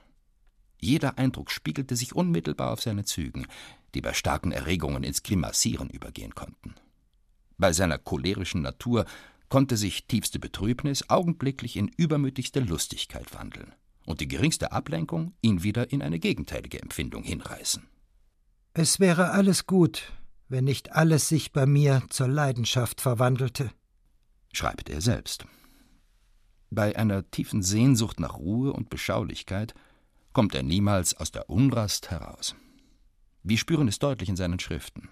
[0.79, 3.47] Jeder Eindruck spiegelte sich unmittelbar auf seine Zügen,
[3.93, 6.75] die bei starken Erregungen ins Grimassieren übergehen konnten.
[7.57, 9.05] Bei seiner cholerischen Natur
[9.49, 13.73] konnte sich tiefste Betrübnis augenblicklich in übermütigste Lustigkeit wandeln
[14.05, 17.87] und die geringste Ablenkung ihn wieder in eine gegenteilige Empfindung hinreißen.
[18.73, 20.11] Es wäre alles gut,
[20.49, 23.71] wenn nicht alles sich bei mir zur Leidenschaft verwandelte,
[24.51, 25.45] schreibt er selbst.
[26.69, 29.73] Bei einer tiefen Sehnsucht nach Ruhe und Beschaulichkeit
[30.35, 32.55] kommt er niemals aus der Unrast heraus.
[33.41, 35.07] Wir spüren es deutlich in seinen Schriften.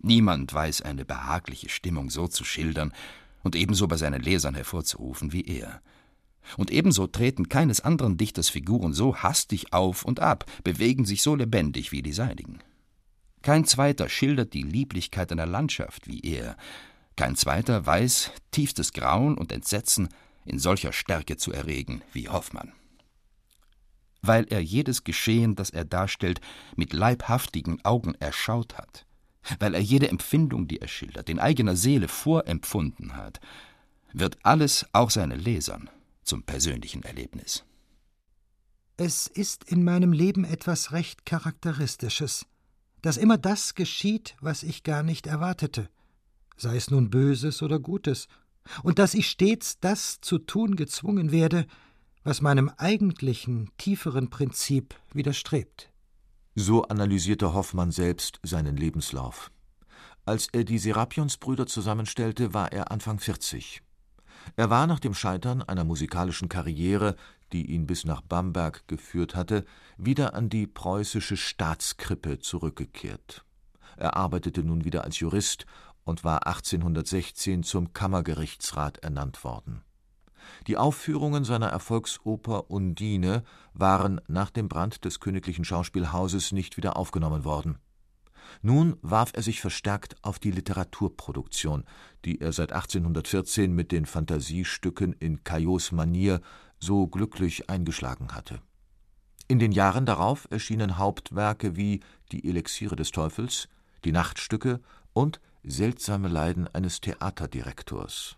[0.00, 2.92] Niemand weiß eine behagliche Stimmung so zu schildern
[3.42, 5.80] und ebenso bei seinen Lesern hervorzurufen wie er.
[6.58, 11.34] Und ebenso treten keines anderen Dichters Figuren so hastig auf und ab, bewegen sich so
[11.34, 12.58] lebendig wie die seinigen.
[13.40, 16.58] Kein zweiter schildert die Lieblichkeit einer Landschaft wie er,
[17.16, 20.10] kein zweiter weiß tiefstes Grauen und Entsetzen
[20.44, 22.74] in solcher Stärke zu erregen wie Hoffmann
[24.26, 26.40] weil er jedes Geschehen, das er darstellt,
[26.76, 29.06] mit leibhaftigen Augen erschaut hat,
[29.58, 33.40] weil er jede Empfindung, die er schildert, in eigener Seele vorempfunden hat,
[34.12, 35.90] wird alles, auch seine Lesern,
[36.22, 37.64] zum persönlichen Erlebnis.
[38.96, 42.46] Es ist in meinem Leben etwas recht Charakteristisches,
[43.02, 45.90] dass immer das geschieht, was ich gar nicht erwartete,
[46.56, 48.28] sei es nun Böses oder Gutes,
[48.82, 51.66] und dass ich stets das zu tun gezwungen werde,
[52.24, 55.90] was meinem eigentlichen, tieferen Prinzip widerstrebt.
[56.54, 59.50] So analysierte Hoffmann selbst seinen Lebenslauf.
[60.24, 63.82] Als er die Serapionsbrüder zusammenstellte, war er Anfang 40.
[64.56, 67.16] Er war nach dem Scheitern einer musikalischen Karriere,
[67.52, 69.64] die ihn bis nach Bamberg geführt hatte,
[69.98, 73.44] wieder an die preußische Staatskrippe zurückgekehrt.
[73.96, 75.66] Er arbeitete nun wieder als Jurist
[76.04, 79.82] und war 1816 zum Kammergerichtsrat ernannt worden.
[80.66, 87.44] Die Aufführungen seiner Erfolgsoper Undine waren nach dem Brand des königlichen Schauspielhauses nicht wieder aufgenommen
[87.44, 87.78] worden.
[88.62, 91.84] Nun warf er sich verstärkt auf die Literaturproduktion,
[92.24, 96.40] die er seit 1814 mit den Phantasiestücken in Caillots Manier
[96.78, 98.60] so glücklich eingeschlagen hatte.
[99.48, 102.00] In den Jahren darauf erschienen Hauptwerke wie
[102.32, 103.68] Die Elixiere des Teufels,
[104.04, 104.80] Die Nachtstücke
[105.12, 108.36] und Seltsame Leiden eines Theaterdirektors.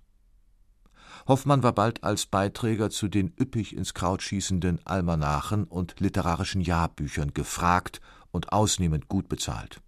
[1.26, 7.34] Hoffmann war bald als Beiträger zu den üppig ins Kraut schießenden Almanachen und literarischen Jahrbüchern
[7.34, 9.80] gefragt und ausnehmend gut bezahlt.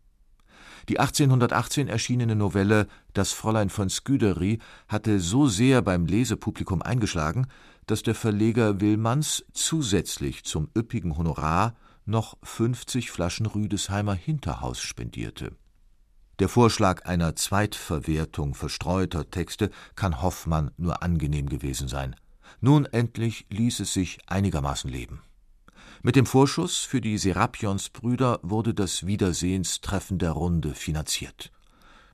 [0.89, 7.47] Die 1818 erschienene Novelle Das Fräulein von Scudéry hatte so sehr beim Lesepublikum eingeschlagen,
[7.87, 15.53] dass der Verleger Willmanns zusätzlich zum üppigen Honorar noch 50 Flaschen Rüdesheimer Hinterhaus spendierte
[16.39, 22.15] der Vorschlag einer Zweitverwertung verstreuter Texte kann Hoffmann nur angenehm gewesen sein.
[22.61, 25.23] Nun endlich ließ es sich einigermaßen leben.
[26.03, 31.51] Mit dem Vorschuss für die Serapionsbrüder wurde das Wiedersehenstreffen der Runde finanziert.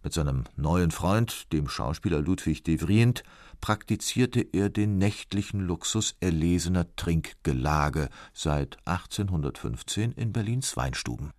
[0.02, 3.24] Mit seinem neuen Freund, dem Schauspieler Ludwig de Vriend,
[3.60, 11.30] praktizierte er den nächtlichen Luxus erlesener Trinkgelage seit 1815 in Berlins Weinstuben.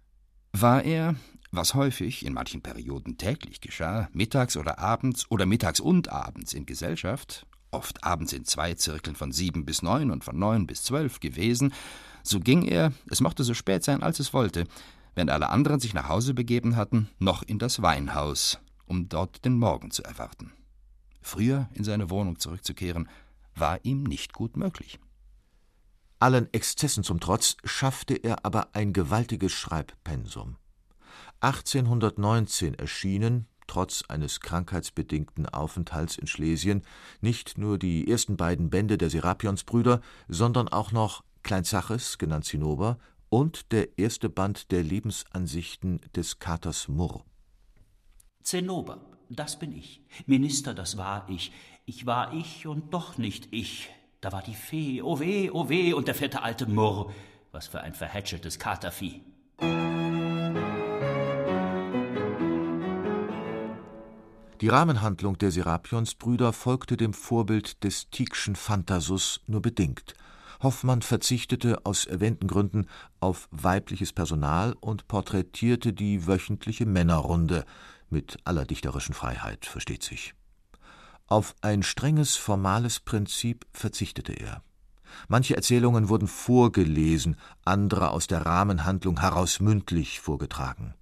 [0.54, 1.15] War er,
[1.56, 6.65] was häufig in manchen Perioden täglich geschah, mittags oder abends oder mittags und abends in
[6.65, 11.20] Gesellschaft, oft abends in zwei Zirkeln von sieben bis neun und von neun bis zwölf
[11.20, 11.74] gewesen,
[12.24, 14.65] so ging er, es mochte so spät sein, als es wollte,
[15.13, 19.58] wenn alle anderen sich nach Hause begeben hatten, noch in das Weinhaus, um dort den
[19.58, 20.52] Morgen zu erwarten.
[21.22, 23.10] Früher in seine Wohnung zurückzukehren,
[23.56, 25.00] war ihm nicht gut möglich.
[26.20, 30.58] Allen Exzessen zum Trotz schaffte er aber ein gewaltiges Schreibpensum.
[31.41, 36.84] 1819 erschienen, trotz eines krankheitsbedingten Aufenthalts in Schlesien,
[37.21, 42.98] nicht nur die ersten beiden Bände der Serapionsbrüder, sondern auch noch Klein Zaches, genannt Zinnober,
[43.30, 47.24] und der erste Band der Lebensansichten des Katers Murr.
[48.43, 50.02] Zinnober, das bin ich.
[50.26, 51.52] Minister, das war ich.
[51.86, 53.89] Ich war ich und doch nicht ich.
[54.21, 57.12] Da war die Fee, oh weh, oh weh, und der fette alte Murr.
[57.52, 59.21] Was für ein verhätscheltes Katervieh.
[64.65, 70.15] Die Rahmenhandlung der Serapionsbrüder folgte dem Vorbild des Tieckschen Phantasus nur bedingt.
[70.60, 72.88] Hoffmann verzichtete aus erwähnten Gründen
[73.19, 77.63] auf weibliches Personal und porträtierte die wöchentliche Männerrunde
[78.10, 80.34] mit aller dichterischen Freiheit, versteht sich.
[81.28, 84.63] Auf ein strenges formales Prinzip verzichtete er.
[85.28, 90.95] Manche Erzählungen wurden vorgelesen, andere aus der Rahmenhandlung heraus mündlich vorgetragen.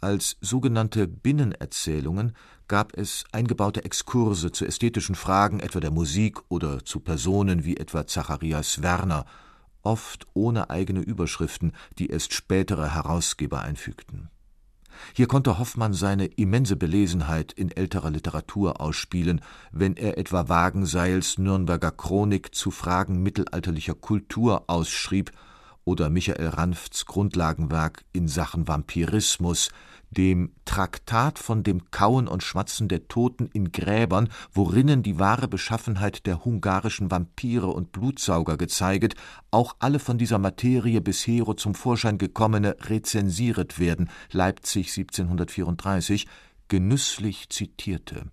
[0.00, 2.34] Als sogenannte Binnenerzählungen
[2.70, 8.06] gab es eingebaute Exkurse zu ästhetischen Fragen etwa der Musik oder zu Personen wie etwa
[8.06, 9.26] Zacharias Werner,
[9.82, 14.30] oft ohne eigene Überschriften, die erst spätere Herausgeber einfügten.
[15.14, 19.40] Hier konnte Hoffmann seine immense Belesenheit in älterer Literatur ausspielen,
[19.72, 25.32] wenn er etwa Wagenseils Nürnberger Chronik zu Fragen mittelalterlicher Kultur ausschrieb
[25.84, 29.70] oder Michael Ranfts Grundlagenwerk in Sachen Vampirismus,
[30.10, 36.26] dem Traktat von dem Kauen und Schmatzen der Toten in Gräbern, worinnen die wahre Beschaffenheit
[36.26, 39.14] der hungarischen Vampire und Blutsauger gezeiget,
[39.50, 46.26] auch alle von dieser Materie bishero zum Vorschein gekommene rezensieret werden, Leipzig 1734,
[46.68, 48.26] genüsslich zitierte.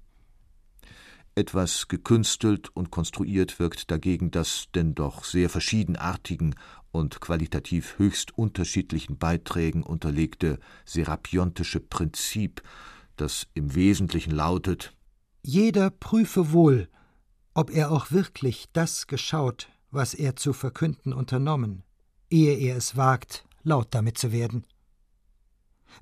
[1.35, 6.55] Etwas gekünstelt und konstruiert wirkt dagegen das denn doch sehr verschiedenartigen
[6.97, 12.63] und qualitativ höchst unterschiedlichen Beiträgen unterlegte serapiontische Prinzip,
[13.15, 14.95] das im Wesentlichen lautet
[15.43, 16.89] Jeder prüfe wohl,
[17.53, 21.83] ob er auch wirklich das geschaut, was er zu verkünden unternommen,
[22.29, 24.65] ehe er es wagt, laut damit zu werden.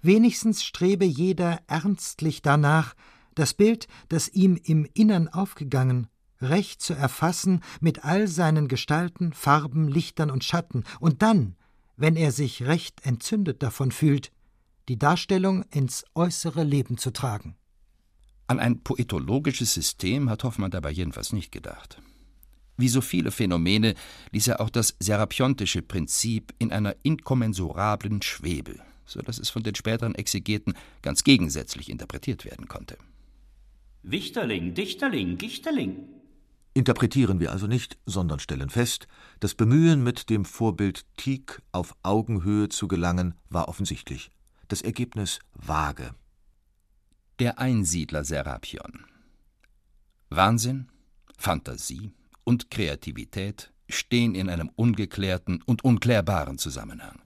[0.01, 2.95] Wenigstens strebe jeder ernstlich danach,
[3.35, 6.07] das Bild, das ihm im Innern aufgegangen,
[6.49, 11.55] recht zu erfassen mit all seinen Gestalten, Farben, Lichtern und Schatten, und dann,
[11.97, 14.31] wenn er sich recht entzündet davon fühlt,
[14.87, 17.55] die Darstellung ins äußere Leben zu tragen.
[18.47, 21.99] An ein poetologisches System hat Hoffmann dabei jedenfalls nicht gedacht.
[22.77, 23.95] Wie so viele Phänomene
[24.31, 29.75] ließ er auch das serapiontische Prinzip in einer inkommensurablen Schwebe, so dass es von den
[29.75, 32.97] späteren Exegeten ganz gegensätzlich interpretiert werden konnte.
[34.03, 36.14] Wichterling, Dichterling, Gichterling.
[36.77, 39.07] Interpretieren wir also nicht, sondern stellen fest,
[39.39, 44.29] das Bemühen, mit dem Vorbild Tieck auf Augenhöhe zu gelangen, war offensichtlich.
[44.67, 46.13] Das Ergebnis vage.
[47.39, 49.05] Der Einsiedler Serapion.
[50.29, 50.89] Wahnsinn,
[51.37, 52.11] Fantasie
[52.43, 57.21] und Kreativität stehen in einem ungeklärten und unklärbaren Zusammenhang.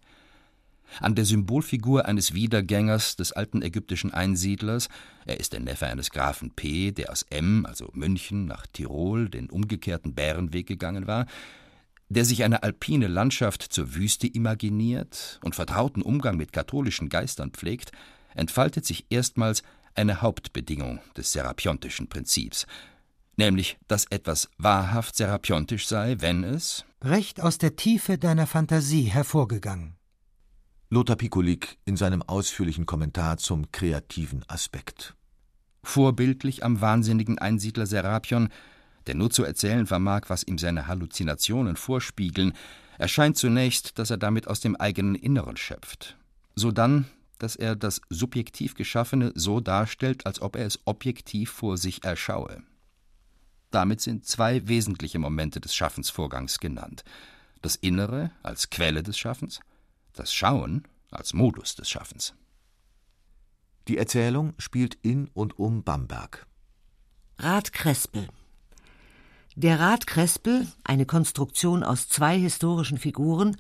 [0.99, 4.89] An der Symbolfigur eines Wiedergängers des alten ägyptischen Einsiedlers,
[5.25, 9.49] er ist der Neffe eines Grafen P., der aus M., also München, nach Tirol den
[9.49, 11.25] umgekehrten Bärenweg gegangen war,
[12.09, 17.91] der sich eine alpine Landschaft zur Wüste imaginiert und vertrauten Umgang mit katholischen Geistern pflegt,
[18.33, 22.65] entfaltet sich erstmals eine Hauptbedingung des serapiontischen Prinzips,
[23.37, 29.98] nämlich dass etwas wahrhaft serapiontisch sei, wenn es recht aus der Tiefe deiner Fantasie hervorgegangen.
[30.89, 35.15] Lothar Pikolik in seinem ausführlichen Kommentar zum kreativen Aspekt.
[35.83, 38.49] Vorbildlich am wahnsinnigen Einsiedler Serapion
[39.09, 42.53] der nur zu erzählen vermag, was ihm seine Halluzinationen vorspiegeln,
[42.99, 46.15] erscheint zunächst, dass er damit aus dem eigenen Inneren schöpft.
[46.55, 47.05] Sodann,
[47.39, 52.61] dass er das subjektiv Geschaffene so darstellt, als ob er es objektiv vor sich erschaue.
[53.71, 57.03] Damit sind zwei wesentliche Momente des Schaffensvorgangs genannt.
[57.63, 59.59] Das Innere als Quelle des Schaffens,
[60.13, 62.33] das Schauen als Modus des Schaffens.
[63.87, 66.45] Die Erzählung spielt in und um Bamberg.
[67.37, 68.27] Rat Krespel
[69.61, 73.57] der Rat Krespel, eine Konstruktion aus zwei historischen Figuren,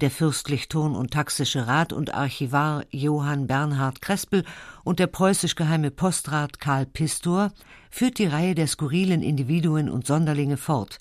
[0.00, 4.44] der fürstlich Turn- und taxische Rat und Archivar Johann Bernhard Krespel
[4.84, 7.50] und der preußisch-geheime Postrat Karl Pistor,
[7.90, 11.00] führt die Reihe der skurrilen Individuen und Sonderlinge fort,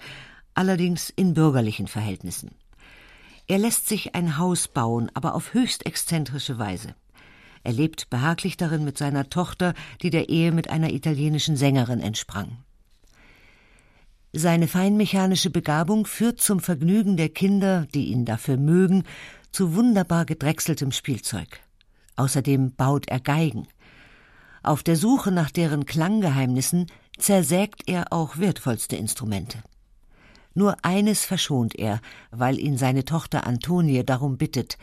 [0.55, 2.55] allerdings in bürgerlichen Verhältnissen.
[3.49, 6.93] Er lässt sich ein Haus bauen, aber auf höchst exzentrische Weise.
[7.63, 12.59] Er lebt behaglich darin mit seiner Tochter, die der Ehe mit einer italienischen Sängerin entsprang.
[14.33, 19.03] Seine feinmechanische Begabung führt zum Vergnügen der Kinder, die ihn dafür mögen,
[19.51, 21.59] zu wunderbar gedrechseltem Spielzeug.
[22.17, 23.67] Außerdem baut er Geigen.
[24.61, 26.85] Auf der Suche nach deren Klanggeheimnissen
[27.17, 29.63] zersägt er auch wertvollste Instrumente.
[30.59, 34.77] Nur eines verschont er, weil ihn seine Tochter Antonie darum bittet.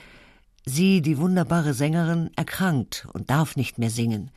[0.65, 4.31] Sie, die wunderbare Sängerin, erkrankt und darf nicht mehr singen.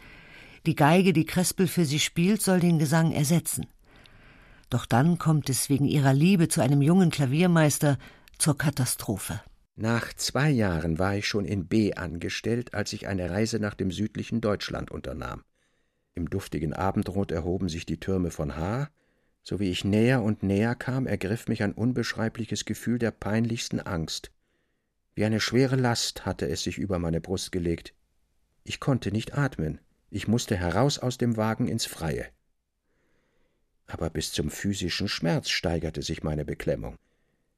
[0.65, 3.67] Die Geige, die Krespel für sie spielt, soll den Gesang ersetzen.
[4.69, 7.97] Doch dann kommt es wegen ihrer Liebe zu einem jungen Klaviermeister
[8.37, 9.39] zur Katastrophe.
[9.77, 13.91] Nach zwei Jahren war ich schon in B angestellt, als ich eine Reise nach dem
[13.91, 15.43] südlichen Deutschland unternahm.
[16.15, 18.89] Im duftigen Abendrot erhoben sich die Türme von H.
[19.43, 24.31] So wie ich näher und näher kam, ergriff mich ein unbeschreibliches Gefühl der peinlichsten Angst.
[25.15, 27.93] Wie eine schwere Last hatte es sich über meine Brust gelegt.
[28.63, 29.79] Ich konnte nicht atmen.
[30.09, 32.27] Ich musste heraus aus dem Wagen ins Freie
[33.89, 36.97] aber bis zum physischen Schmerz steigerte sich meine Beklemmung.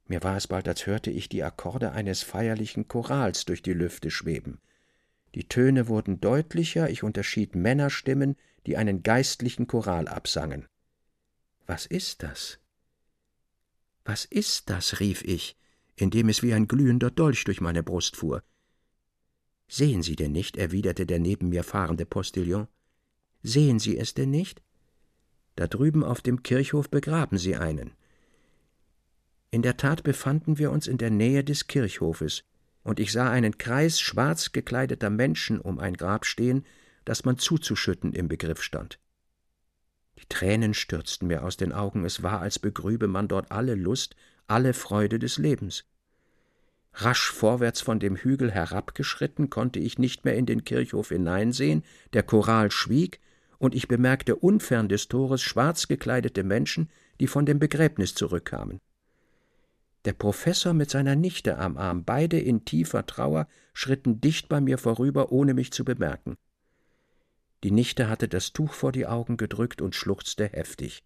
[0.07, 4.09] Mir war es bald, als hörte ich die Akkorde eines feierlichen Chorals durch die Lüfte
[4.09, 4.59] schweben.
[5.35, 10.67] Die Töne wurden deutlicher, ich unterschied Männerstimmen, die einen geistlichen Choral absangen.
[11.67, 12.59] Was ist das?
[14.03, 14.99] Was ist das?
[14.99, 15.55] rief ich,
[15.95, 18.43] indem es wie ein glühender Dolch durch meine Brust fuhr.
[19.67, 20.57] Sehen Sie denn nicht?
[20.57, 22.67] erwiderte der neben mir fahrende Postillon.
[23.43, 24.61] Sehen Sie es denn nicht?
[25.55, 27.91] Da drüben auf dem Kirchhof begraben sie einen.
[29.51, 32.43] In der Tat befanden wir uns in der Nähe des Kirchhofes,
[32.83, 36.65] und ich sah einen Kreis schwarz gekleideter Menschen um ein Grab stehen,
[37.05, 38.99] das man zuzuschütten im Begriff stand.
[40.21, 44.15] Die Tränen stürzten mir aus den Augen, es war, als begrübe man dort alle Lust,
[44.47, 45.85] alle Freude des Lebens.
[46.93, 52.23] Rasch vorwärts von dem Hügel herabgeschritten, konnte ich nicht mehr in den Kirchhof hineinsehen, der
[52.23, 53.19] Choral schwieg,
[53.57, 58.79] und ich bemerkte unfern des Tores schwarz gekleidete Menschen, die von dem Begräbnis zurückkamen.
[60.05, 64.77] Der Professor mit seiner Nichte am Arm, beide in tiefer Trauer, schritten dicht bei mir
[64.79, 66.37] vorüber, ohne mich zu bemerken.
[67.63, 71.03] Die Nichte hatte das Tuch vor die Augen gedrückt und schluchzte heftig.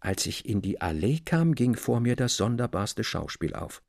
[0.00, 3.82] Als ich in die Allee kam, ging vor mir das sonderbarste Schauspiel auf.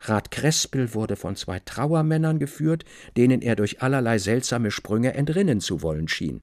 [0.00, 2.84] Rat Krespel wurde von zwei Trauermännern geführt,
[3.16, 6.42] denen er durch allerlei seltsame Sprünge entrinnen zu wollen schien.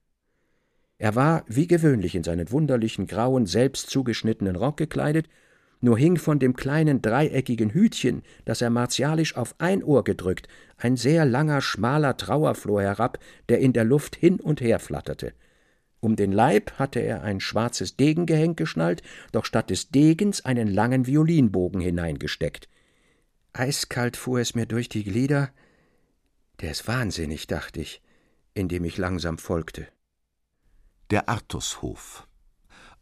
[0.98, 5.28] Er war, wie gewöhnlich, in seinen wunderlichen grauen, selbst zugeschnittenen Rock gekleidet,
[5.84, 10.96] nur hing von dem kleinen dreieckigen Hütchen, das er martialisch auf ein Ohr gedrückt, ein
[10.96, 13.18] sehr langer, schmaler Trauerflor herab,
[13.48, 15.34] der in der Luft hin und her flatterte.
[16.00, 21.06] Um den Leib hatte er ein schwarzes Degengehenk geschnallt, doch statt des Degens einen langen
[21.06, 22.68] Violinbogen hineingesteckt.
[23.52, 25.50] Eiskalt fuhr es mir durch die Glieder.
[26.60, 28.02] Der ist wahnsinnig, dachte ich,
[28.54, 29.86] indem ich langsam folgte.
[31.10, 32.26] Der Artushof.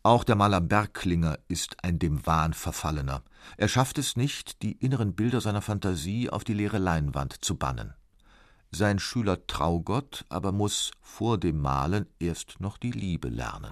[0.05, 3.23] Auch der Maler Berglinger ist ein dem Wahn verfallener.
[3.57, 7.95] Er schafft es nicht, die inneren Bilder seiner Fantasie auf die leere Leinwand zu bannen.
[8.73, 13.71] Sein Schüler Traugott aber muss vor dem Malen erst noch die Liebe lernen.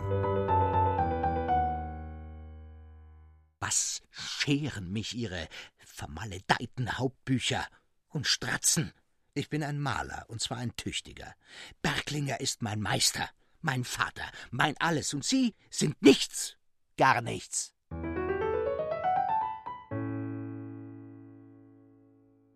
[3.58, 7.66] Was scheren mich Ihre vermaledeiten Hauptbücher
[8.08, 8.92] und Stratzen?
[9.34, 11.34] Ich bin ein Maler, und zwar ein tüchtiger.
[11.82, 13.28] Berglinger ist mein Meister,
[13.62, 16.56] mein Vater, mein Alles, und Sie sind nichts,
[16.96, 17.74] gar nichts.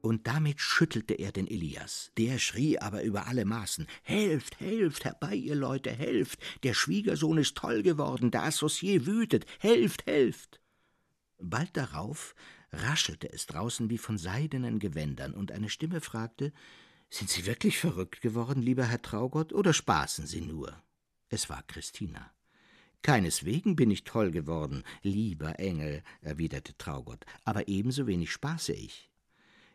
[0.04, 2.12] und damit schüttelte er den Elias.
[2.18, 6.38] Der schrie aber über alle Maßen Helft, helft, herbei, ihr Leute, helft.
[6.62, 10.60] Der Schwiegersohn ist toll geworden, der Associé wütet, helft, helft.
[11.38, 12.34] Bald darauf
[12.70, 16.52] raschelte es draußen wie von seidenen Gewändern, und eine Stimme fragte
[17.08, 20.76] Sind Sie wirklich verrückt geworden, lieber Herr Traugott, oder spaßen Sie nur?
[21.28, 22.30] Es war Christina.
[23.02, 29.10] Keineswegen bin ich toll geworden, lieber Engel, erwiderte Traugott, aber ebenso wenig spaße ich.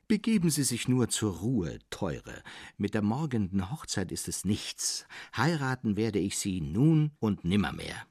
[0.08, 2.42] Begeben Sie sich nur zur Ruhe, Teure.
[2.78, 5.06] Mit der morgenden Hochzeit ist es nichts.
[5.38, 8.08] Heiraten werde ich Sie nun und nimmermehr.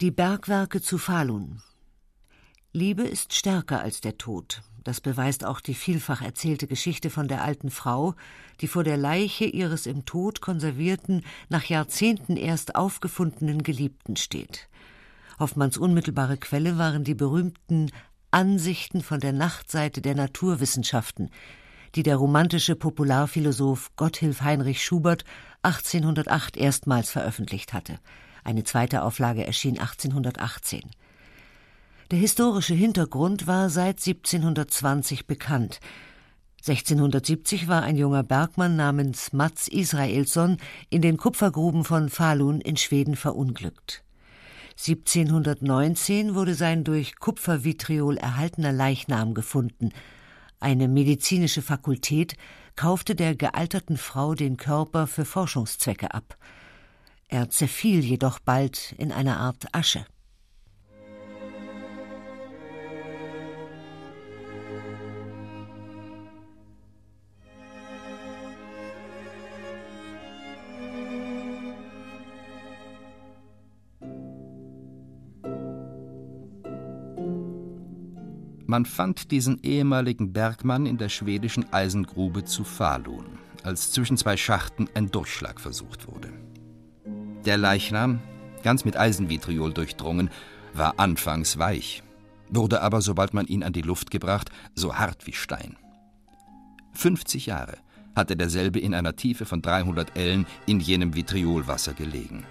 [0.00, 1.62] Die Bergwerke zu Falun.
[2.72, 4.62] Liebe ist stärker als der Tod.
[4.84, 8.14] Das beweist auch die vielfach erzählte Geschichte von der alten Frau,
[8.60, 14.68] die vor der Leiche ihres im Tod konservierten, nach Jahrzehnten erst aufgefundenen Geliebten steht.
[15.40, 17.90] Hoffmanns unmittelbare Quelle waren die berühmten
[18.30, 21.30] Ansichten von der Nachtseite der Naturwissenschaften,
[21.96, 25.24] die der romantische Popularphilosoph Gotthilf Heinrich Schubert
[25.62, 27.98] 1808 erstmals veröffentlicht hatte.
[28.44, 30.82] Eine zweite Auflage erschien 1818.
[32.10, 35.78] Der historische Hintergrund war seit 1720 bekannt.
[36.66, 40.56] 1670 war ein junger Bergmann namens Mats Israelsson
[40.88, 44.02] in den Kupfergruben von Falun in Schweden verunglückt.
[44.76, 49.90] 1719 wurde sein durch Kupfervitriol erhaltener Leichnam gefunden.
[50.58, 52.36] Eine medizinische Fakultät
[52.74, 56.36] kaufte der gealterten Frau den Körper für Forschungszwecke ab.
[57.28, 60.04] Er zerfiel jedoch bald in eine Art Asche.
[78.70, 83.26] Man fand diesen ehemaligen Bergmann in der schwedischen Eisengrube zu Falun,
[83.64, 86.32] als zwischen zwei Schachten ein Durchschlag versucht wurde.
[87.44, 88.20] Der Leichnam,
[88.62, 90.30] ganz mit Eisenvitriol durchdrungen,
[90.72, 92.04] war anfangs weich,
[92.48, 95.76] wurde aber, sobald man ihn an die Luft gebracht, so hart wie Stein.
[96.92, 97.76] 50 Jahre
[98.14, 102.44] hatte derselbe in einer Tiefe von 300 Ellen in jenem Vitriolwasser gelegen.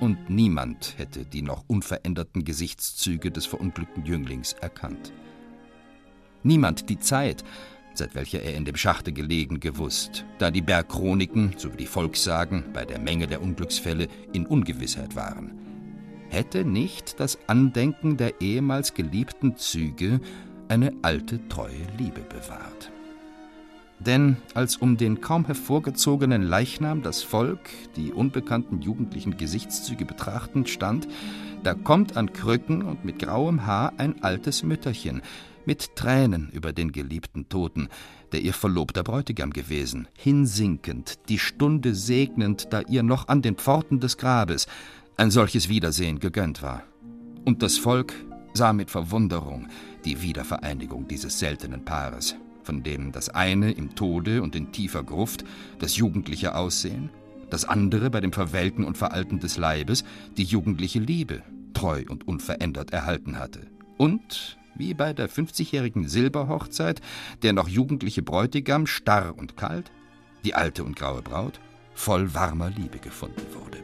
[0.00, 5.12] Und niemand hätte die noch unveränderten Gesichtszüge des verunglückten Jünglings erkannt
[6.42, 7.44] niemand die Zeit,
[7.94, 12.84] seit welcher er in dem Schachte gelegen, gewusst, da die Bergchroniken sowie die Volkssagen bei
[12.84, 15.52] der Menge der Unglücksfälle in Ungewissheit waren.
[16.28, 20.20] Hätte nicht das Andenken der ehemals geliebten Züge
[20.68, 22.90] eine alte, treue Liebe bewahrt.
[23.98, 31.06] Denn als um den kaum hervorgezogenen Leichnam das Volk, die unbekannten jugendlichen Gesichtszüge betrachtend, stand,
[31.62, 35.22] da kommt an Krücken und mit grauem Haar ein altes Mütterchen,
[35.66, 37.88] mit Tränen über den geliebten Toten,
[38.32, 44.00] der ihr verlobter Bräutigam gewesen, hinsinkend, die Stunde segnend, da ihr noch an den Pforten
[44.00, 44.66] des Grabes
[45.16, 46.82] ein solches Wiedersehen gegönnt war.
[47.44, 48.14] Und das Volk
[48.54, 49.68] sah mit Verwunderung
[50.04, 55.44] die Wiedervereinigung dieses seltenen Paares, von dem das eine im Tode und in tiefer Gruft
[55.78, 57.10] das jugendliche Aussehen,
[57.50, 60.04] das andere bei dem Verwelken und Veralten des Leibes
[60.36, 61.42] die jugendliche Liebe
[61.74, 63.66] treu und unverändert erhalten hatte.
[63.98, 67.00] Und wie bei der 50-jährigen Silberhochzeit,
[67.42, 69.90] der noch jugendliche Bräutigam starr und kalt,
[70.44, 71.60] die alte und graue Braut
[71.94, 73.78] voll warmer Liebe gefunden wurde.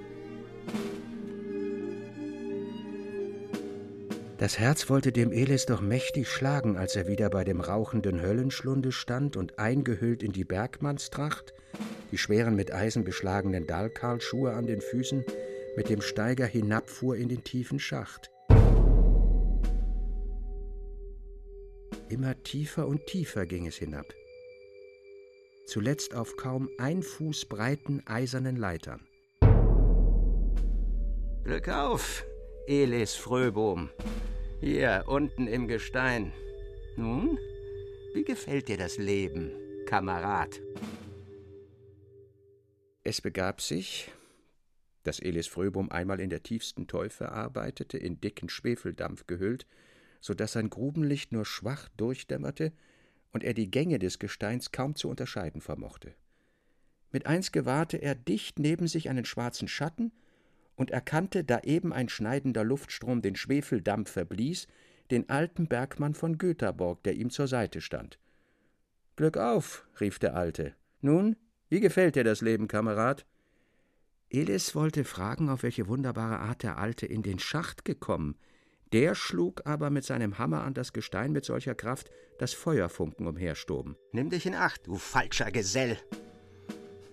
[4.39, 8.93] Das Herz wollte dem Elis doch mächtig schlagen, als er wieder bei dem rauchenden Höllenschlunde
[8.93, 11.55] stand und eingehüllt in die Bergmannstracht,
[12.13, 15.25] die schweren mit Eisen beschlagenen Dalkarlschuhe an den Füßen,
[15.77, 18.31] mit dem Steiger hinabfuhr in den tiefen Schacht.
[22.09, 24.07] Immer tiefer und tiefer ging es hinab.
[25.67, 29.07] Zuletzt auf kaum ein Fuß breiten eisernen Leitern.
[31.45, 32.25] Glück auf,
[32.67, 33.91] Elis Fröbohm.
[34.61, 36.33] Hier unten im Gestein.
[36.97, 37.39] Nun,
[38.15, 39.53] wie gefällt dir das Leben,
[39.85, 40.63] Kamerad?
[43.05, 44.11] Es begab sich,
[45.03, 49.67] dass Elis Fröbohm einmal in der tiefsten Teufel arbeitete, in dicken Schwefeldampf gehüllt,
[50.21, 52.73] so dass sein Grubenlicht nur schwach durchdämmerte
[53.33, 56.15] und er die Gänge des Gesteins kaum zu unterscheiden vermochte.
[57.11, 60.13] Mit eins gewahrte er dicht neben sich einen schwarzen Schatten
[60.77, 64.69] und erkannte, da eben ein schneidender Luftstrom den Schwefeldampf verblies,
[65.11, 68.19] den alten Bergmann von Göthaborg, der ihm zur Seite stand.
[69.17, 70.75] Glück auf, rief der Alte.
[71.01, 71.37] Nun,
[71.69, 73.27] wie gefällt dir das Leben, Kamerad?
[74.31, 78.37] Elis wollte fragen, auf welche wunderbare Art der Alte in den Schacht gekommen,
[78.93, 83.97] Der schlug aber mit seinem Hammer an das Gestein mit solcher Kraft, dass Feuerfunken umherstoben.
[84.13, 85.99] Nimm dich in Acht, du falscher Gesell,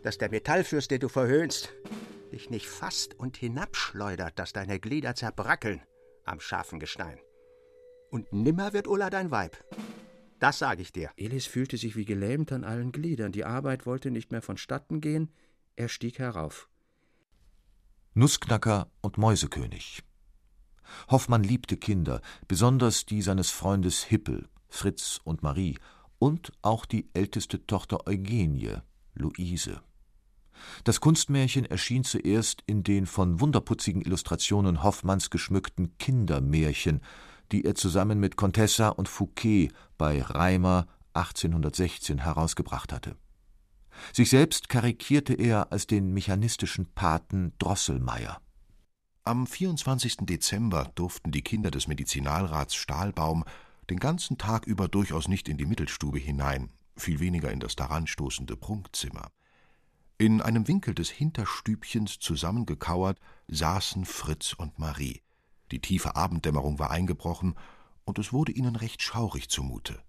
[0.04, 1.74] dass der Metallfürst, den du verhöhnst,
[2.32, 5.82] dich nicht fasst und hinabschleudert, dass deine Glieder zerbrackeln
[6.26, 7.20] am scharfen Gestein.
[8.10, 9.58] Und nimmer wird Ulla dein Weib.
[10.40, 11.12] Das sage ich dir.
[11.18, 13.32] Elis fühlte sich wie gelähmt an allen Gliedern.
[13.32, 15.32] Die Arbeit wollte nicht mehr vonstatten gehen.
[15.76, 16.70] Er stieg herauf.
[18.14, 20.04] Nussknacker und Mäusekönig.
[21.10, 25.78] Hoffmann liebte Kinder, besonders die seines Freundes Hippel, Fritz und Marie,
[26.20, 28.78] und auch die älteste Tochter Eugenie,
[29.14, 29.82] Luise.
[30.84, 37.02] Das Kunstmärchen erschien zuerst in den von wunderputzigen Illustrationen Hoffmanns geschmückten Kindermärchen,
[37.52, 43.16] die er zusammen mit Contessa und Fouquet bei Reimer 1816 herausgebracht hatte.
[44.12, 48.42] Sich selbst karikierte er als den mechanistischen Paten Drosselmeier.
[49.28, 50.18] Am 24.
[50.28, 53.44] Dezember durften die Kinder des Medizinalrats Stahlbaum
[53.90, 58.56] den ganzen Tag über durchaus nicht in die Mittelstube hinein, viel weniger in das daranstoßende
[58.56, 59.32] Prunkzimmer.
[60.20, 65.24] In einem Winkel des Hinterstübchens zusammengekauert saßen Fritz und Marie.
[65.72, 67.56] Die tiefe Abenddämmerung war eingebrochen,
[68.04, 70.04] und es wurde ihnen recht schaurig zumute.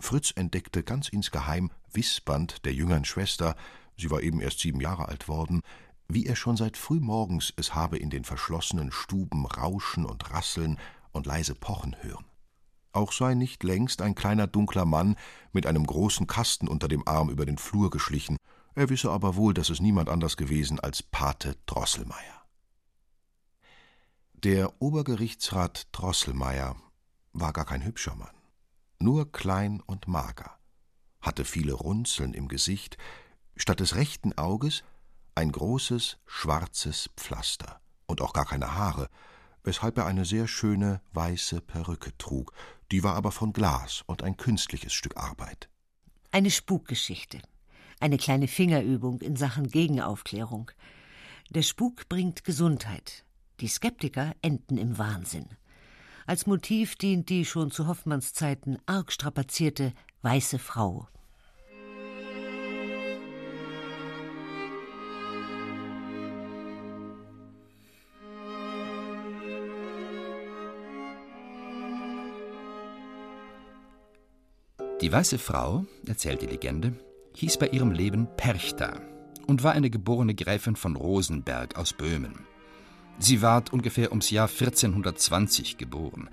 [0.00, 3.56] Fritz entdeckte ganz insgeheim wispernd der jüngern Schwester,
[3.98, 5.60] sie war eben erst sieben Jahre alt worden,
[6.08, 10.78] wie er schon seit frühmorgens es habe in den verschlossenen Stuben rauschen und rasseln
[11.12, 12.24] und leise pochen hören.
[12.92, 15.16] Auch sei nicht längst ein kleiner dunkler Mann
[15.52, 18.36] mit einem großen Kasten unter dem Arm über den Flur geschlichen,
[18.74, 22.42] er wisse aber wohl, dass es niemand anders gewesen als Pate Drosselmeier.
[24.34, 26.76] Der Obergerichtsrat Drosselmeier
[27.32, 28.34] war gar kein hübscher Mann,
[28.98, 30.58] nur klein und mager,
[31.20, 32.98] hatte viele Runzeln im Gesicht,
[33.56, 34.84] statt des rechten Auges
[35.36, 39.08] ein großes schwarzes Pflaster und auch gar keine Haare,
[39.62, 42.52] weshalb er eine sehr schöne weiße Perücke trug,
[42.90, 45.68] die war aber von Glas und ein künstliches Stück Arbeit.
[46.32, 47.42] Eine Spukgeschichte,
[48.00, 50.70] eine kleine Fingerübung in Sachen Gegenaufklärung.
[51.50, 53.24] Der Spuk bringt Gesundheit,
[53.60, 55.48] die Skeptiker enden im Wahnsinn.
[56.26, 61.08] Als Motiv dient die schon zu Hoffmanns Zeiten arg strapazierte weiße Frau
[75.06, 76.92] Die weiße Frau, erzählt die Legende,
[77.36, 79.00] hieß bei ihrem Leben Perchta
[79.46, 82.40] und war eine geborene Gräfin von Rosenberg aus Böhmen.
[83.20, 86.28] Sie ward ungefähr ums Jahr 1420 geboren.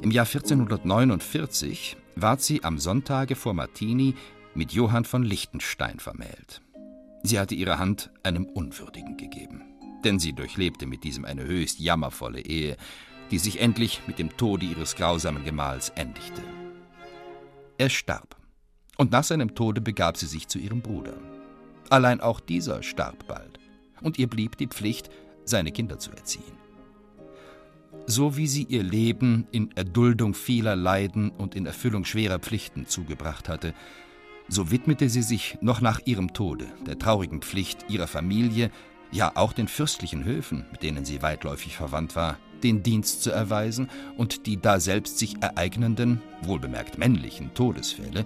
[0.00, 4.14] Im Jahr 1449 ward sie am Sonntage vor Martini
[4.54, 6.62] mit Johann von Liechtenstein vermählt.
[7.24, 9.64] Sie hatte ihre Hand einem Unwürdigen gegeben,
[10.02, 12.78] denn sie durchlebte mit diesem eine höchst jammervolle Ehe,
[13.30, 16.40] die sich endlich mit dem Tode ihres grausamen Gemahls endigte.
[17.82, 18.36] Er starb.
[18.96, 21.14] Und nach seinem Tode begab sie sich zu ihrem Bruder.
[21.90, 23.58] Allein auch dieser starb bald.
[24.00, 25.10] Und ihr blieb die Pflicht,
[25.44, 26.56] seine Kinder zu erziehen.
[28.06, 33.48] So wie sie ihr Leben in Erduldung vieler Leiden und in Erfüllung schwerer Pflichten zugebracht
[33.48, 33.74] hatte,
[34.46, 38.70] so widmete sie sich noch nach ihrem Tode der traurigen Pflicht ihrer Familie,
[39.10, 43.88] ja auch den fürstlichen Höfen, mit denen sie weitläufig verwandt war, den Dienst zu erweisen
[44.16, 48.24] und die daselbst sich ereignenden, wohlbemerkt männlichen Todesfälle,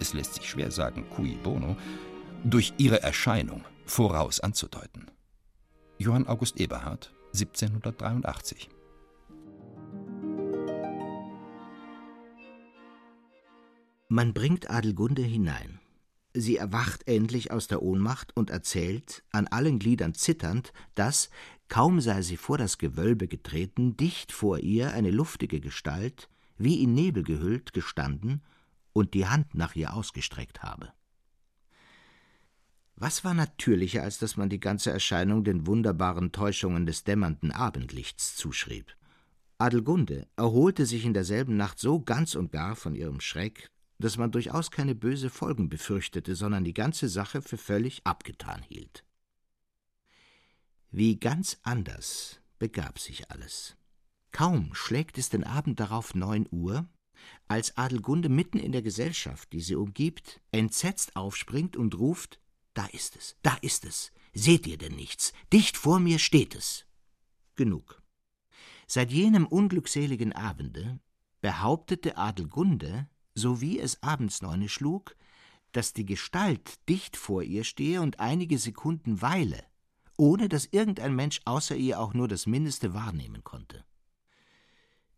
[0.00, 1.76] es lässt sich schwer sagen cui bono,
[2.44, 5.10] durch ihre Erscheinung voraus anzudeuten.
[5.98, 8.70] Johann August Eberhard, 1783
[14.08, 15.78] Man bringt Adelgunde hinein.
[16.32, 21.30] Sie erwacht endlich aus der Ohnmacht und erzählt, an allen Gliedern zitternd, dass,
[21.70, 26.94] Kaum sei sie vor das Gewölbe getreten, dicht vor ihr eine luftige Gestalt, wie in
[26.94, 28.42] Nebel gehüllt, gestanden
[28.92, 30.92] und die Hand nach ihr ausgestreckt habe.
[32.96, 38.34] Was war natürlicher, als dass man die ganze Erscheinung den wunderbaren Täuschungen des dämmernden Abendlichts
[38.34, 38.96] zuschrieb?
[39.58, 44.32] Adelgunde erholte sich in derselben Nacht so ganz und gar von ihrem Schreck, dass man
[44.32, 49.04] durchaus keine böse Folgen befürchtete, sondern die ganze Sache für völlig abgetan hielt.
[50.92, 53.76] Wie ganz anders begab sich alles.
[54.32, 56.88] Kaum schlägt es den Abend darauf neun Uhr,
[57.46, 62.40] als Adelgunde mitten in der Gesellschaft, die sie umgibt, entsetzt aufspringt und ruft
[62.74, 64.10] Da ist es, da ist es.
[64.32, 65.32] Seht ihr denn nichts?
[65.52, 66.86] Dicht vor mir steht es.
[67.54, 68.02] Genug.
[68.86, 70.98] Seit jenem unglückseligen Abende
[71.40, 75.16] behauptete Adelgunde, so wie es abends neune schlug,
[75.72, 79.69] dass die Gestalt dicht vor ihr stehe und einige Sekunden weile,
[80.20, 83.86] ohne dass irgendein Mensch außer ihr auch nur das Mindeste wahrnehmen konnte.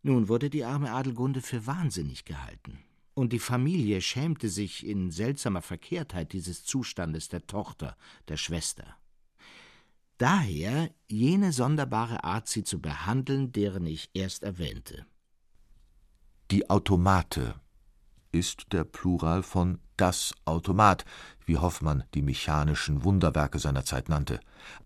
[0.01, 2.79] Nun wurde die arme Adelgunde für wahnsinnig gehalten,
[3.13, 7.97] und die Familie schämte sich in seltsamer Verkehrtheit dieses Zustandes der Tochter,
[8.29, 8.95] der Schwester.
[10.19, 15.05] Daher jene sonderbare Art, sie zu behandeln, deren ich erst erwähnte.
[16.49, 17.55] Die Automate
[18.33, 21.05] ist der Plural von das Automat,
[21.45, 24.39] wie Hoffmann die mechanischen Wunderwerke seiner Zeit nannte.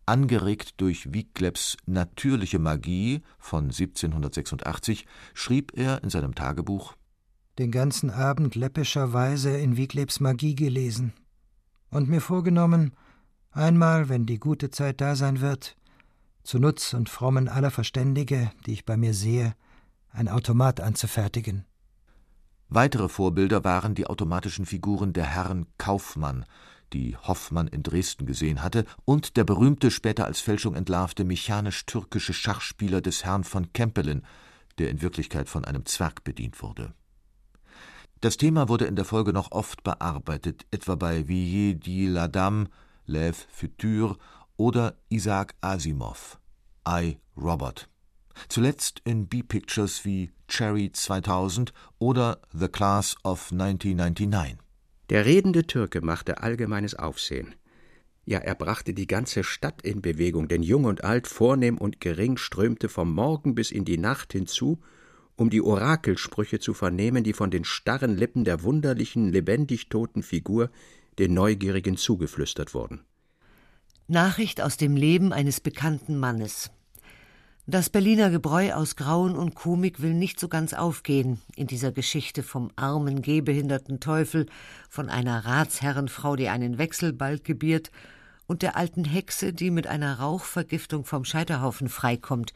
[0.05, 6.95] Angeregt durch Wieglebs natürliche Magie von 1786 schrieb er in seinem Tagebuch
[7.57, 11.13] Den ganzen Abend läppischerweise in Wieglebs Magie gelesen
[11.89, 12.93] und mir vorgenommen,
[13.51, 15.77] einmal, wenn die gute Zeit da sein wird,
[16.43, 19.55] zu Nutz und Frommen aller Verständige, die ich bei mir sehe,
[20.11, 21.65] ein Automat anzufertigen.
[22.69, 26.45] Weitere Vorbilder waren die automatischen Figuren der Herren Kaufmann,
[26.91, 33.01] die Hoffmann in Dresden gesehen hatte, und der berühmte, später als Fälschung entlarvte mechanisch-türkische Schachspieler
[33.01, 34.25] des Herrn von Kempelen,
[34.79, 36.93] der in Wirklichkeit von einem Zwerg bedient wurde.
[38.19, 42.67] Das Thema wurde in der Folge noch oft bearbeitet, etwa bei Villiers dit la Dame,
[43.07, 44.17] Lève Futur
[44.57, 46.39] oder Isaac Asimov,
[46.87, 47.87] I, Robert
[48.49, 54.57] zuletzt in B-Pictures wie Cherry 2000 oder The Class of 1999.
[55.09, 57.55] Der redende Türke machte allgemeines Aufsehen.
[58.25, 62.35] Ja, er brachte die ganze Stadt in Bewegung, denn jung und alt, vornehm und gering
[62.35, 64.81] strömte vom Morgen bis in die Nacht hinzu,
[65.37, 70.69] um die Orakelsprüche zu vernehmen, die von den starren Lippen der wunderlichen, lebendig toten Figur
[71.19, 73.05] den Neugierigen zugeflüstert wurden.
[74.07, 76.71] Nachricht aus dem Leben eines bekannten Mannes.
[77.69, 82.41] Das Berliner Gebräu aus Grauen und Komik will nicht so ganz aufgehen in dieser Geschichte
[82.41, 84.45] vom armen, gehbehinderten Teufel,
[84.89, 87.91] von einer Ratsherrenfrau, die einen Wechselbalg gebiert,
[88.45, 92.53] und der alten Hexe, die mit einer Rauchvergiftung vom Scheiterhaufen freikommt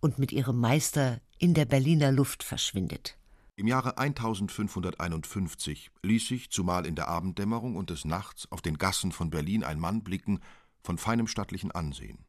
[0.00, 3.16] und mit ihrem Meister in der Berliner Luft verschwindet.
[3.54, 9.12] Im Jahre 1551 ließ sich, zumal in der Abenddämmerung und des Nachts, auf den Gassen
[9.12, 10.40] von Berlin ein Mann blicken,
[10.82, 12.26] von feinem stattlichen Ansehen.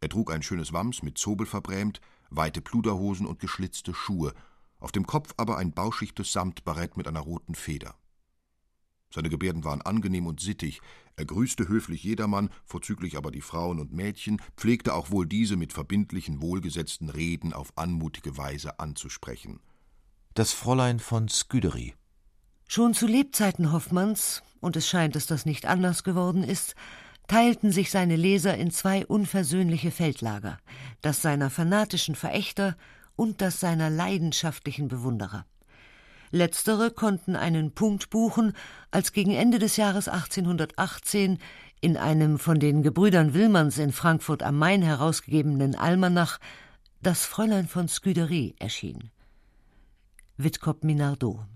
[0.00, 4.32] Er trug ein schönes Wams mit Zobel verbrämt, weite Pluderhosen und geschlitzte Schuhe,
[4.78, 7.96] auf dem Kopf aber ein bauschichtes Samtbarett mit einer roten Feder.
[9.12, 10.80] Seine Gebärden waren angenehm und sittig,
[11.16, 15.72] er grüßte höflich jedermann, vorzüglich aber die Frauen und Mädchen, pflegte auch wohl diese mit
[15.72, 19.60] verbindlichen, wohlgesetzten Reden auf anmutige Weise anzusprechen.
[20.34, 21.94] Das Fräulein von Sküdery.
[22.68, 26.76] Schon zu Lebzeiten Hoffmanns, und es scheint, dass das nicht anders geworden ist,
[27.28, 30.58] teilten sich seine Leser in zwei unversöhnliche Feldlager,
[31.02, 32.76] das seiner fanatischen Verächter
[33.14, 35.44] und das seiner leidenschaftlichen Bewunderer.
[36.30, 38.54] Letztere konnten einen Punkt buchen,
[38.90, 41.38] als gegen Ende des Jahres 1818
[41.80, 46.38] in einem von den Gebrüdern Willmanns in Frankfurt am Main herausgegebenen Almanach
[47.02, 49.10] das Fräulein von Scuderi erschien.
[50.36, 51.46] Witkop Minardot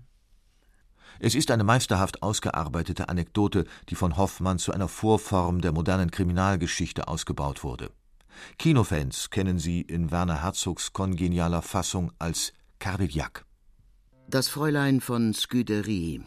[1.23, 7.07] es ist eine meisterhaft ausgearbeitete Anekdote, die von Hoffmann zu einer Vorform der modernen Kriminalgeschichte
[7.07, 7.91] ausgebaut wurde.
[8.59, 13.45] Kinofans kennen sie in Werner Herzogs kongenialer Fassung als Cardillac.
[14.27, 16.21] Das Fräulein von Scuderi.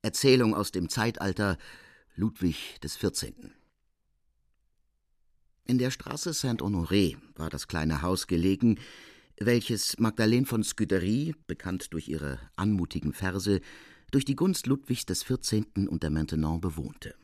[0.00, 1.58] Erzählung aus dem Zeitalter
[2.14, 3.52] Ludwig des 14.
[5.66, 8.78] In der Straße Saint-Honoré war das kleine Haus gelegen,
[9.38, 13.60] welches Magdalene von Scuderi, bekannt durch ihre anmutigen Verse,
[14.14, 15.66] durch die Gunst Ludwigs XIV.
[15.88, 17.16] und der Maintenon bewohnte.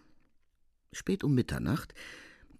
[0.92, 1.94] Spät um Mitternacht,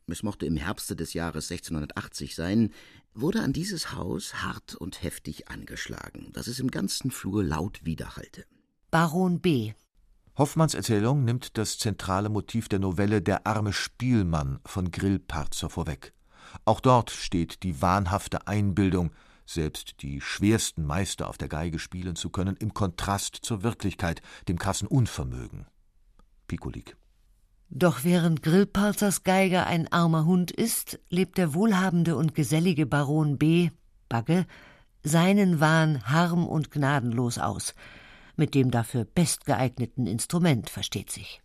[0.06, 2.72] es mochte im Herbste des Jahres 1680 sein,
[3.12, 8.44] wurde an dieses Haus hart und heftig angeschlagen, dass es im ganzen Flur laut widerhallte.
[8.92, 9.72] Baron B.
[10.36, 16.12] Hoffmanns Erzählung nimmt das zentrale Motiv der Novelle Der arme Spielmann von Grillparzer vorweg.
[16.64, 19.10] Auch dort steht die wahnhafte Einbildung,
[19.52, 24.58] selbst die schwersten Meister auf der Geige spielen zu können, im Kontrast zur Wirklichkeit, dem
[24.58, 25.66] krassen Unvermögen.
[26.46, 26.96] Pikolik.
[27.68, 33.70] Doch während Grillparzers Geiger ein armer Hund ist, lebt der wohlhabende und gesellige Baron B.
[34.08, 34.46] Bagge
[35.02, 37.74] seinen Wahn harm und gnadenlos aus,
[38.36, 41.40] mit dem dafür bestgeeigneten Instrument, versteht sich.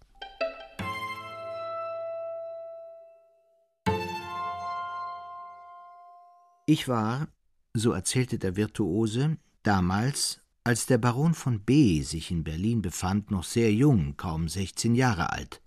[6.67, 7.27] Ich war,
[7.75, 12.01] so erzählte der Virtuose, damals, als der Baron von B.
[12.01, 15.61] sich in Berlin befand, noch sehr jung, kaum sechzehn Jahre alt,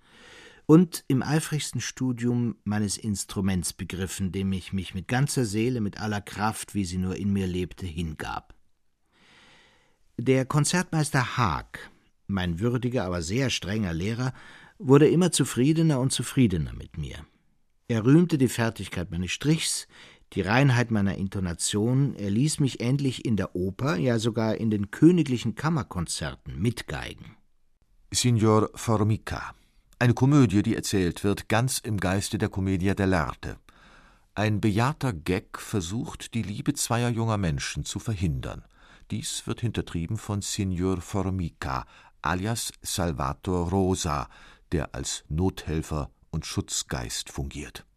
[0.66, 6.20] und im eifrigsten Studium meines Instruments begriffen, dem ich mich mit ganzer Seele, mit aller
[6.20, 8.54] Kraft, wie sie nur in mir lebte, hingab.
[10.16, 11.90] Der Konzertmeister Haag,
[12.26, 14.32] mein würdiger, aber sehr strenger Lehrer,
[14.78, 17.24] wurde immer zufriedener und zufriedener mit mir.
[17.86, 19.88] Er rühmte die Fertigkeit meines Strichs,
[20.34, 25.54] die Reinheit meiner Intonation erließ mich endlich in der Oper, ja sogar in den königlichen
[25.54, 27.36] Kammerkonzerten mitgeigen.
[28.10, 29.54] Signor Formica.
[29.98, 33.56] Eine Komödie, die erzählt wird, ganz im Geiste der Commedia dell'arte.
[34.34, 38.64] Ein bejahrter Gag versucht, die Liebe zweier junger Menschen zu verhindern.
[39.10, 41.86] Dies wird hintertrieben von Signor Formica,
[42.22, 44.28] alias Salvator Rosa,
[44.72, 47.87] der als Nothelfer und Schutzgeist fungiert.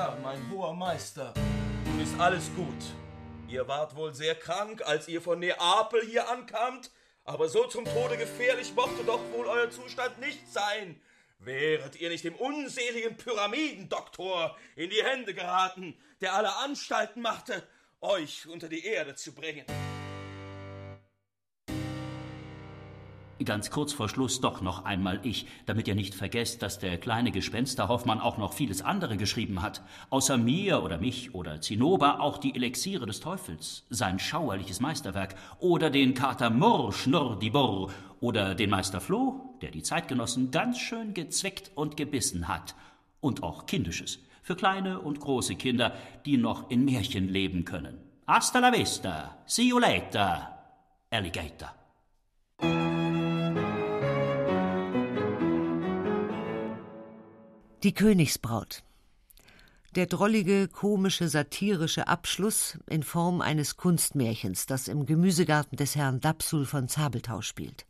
[0.00, 1.34] Herr, mein hoher Meister,
[1.84, 2.82] nun ist alles gut.
[3.48, 6.90] Ihr wart wohl sehr krank, als ihr von Neapel hier ankamt,
[7.24, 10.98] aber so zum Tode gefährlich mochte doch wohl euer Zustand nicht sein.
[11.38, 17.62] Wäret ihr nicht dem unseligen Pyramidendoktor in die Hände geraten, der alle Anstalten machte,
[18.00, 19.66] euch unter die Erde zu bringen.
[23.50, 27.32] Ganz kurz vor Schluss doch noch einmal ich, damit ihr nicht vergesst, dass der kleine
[27.32, 29.82] Gespenster Hoffmann auch noch vieles andere geschrieben hat.
[30.08, 35.90] Außer mir oder mich oder Zinnober auch die Elixiere des Teufels, sein schauerliches Meisterwerk, oder
[35.90, 37.40] den Kater Murr Schnurr
[38.20, 42.76] oder den Meister Floh, der die Zeitgenossen ganz schön gezweckt und gebissen hat.
[43.20, 47.98] Und auch Kindisches, für kleine und große Kinder, die noch in Märchen leben können.
[48.28, 50.56] Hasta la vista, see you later,
[51.10, 51.74] Alligator.
[57.82, 58.82] Die Königsbraut.
[59.94, 66.66] Der drollige, komische, satirische Abschluss in Form eines Kunstmärchens, das im Gemüsegarten des Herrn Dapsul
[66.66, 67.86] von Zabeltau spielt.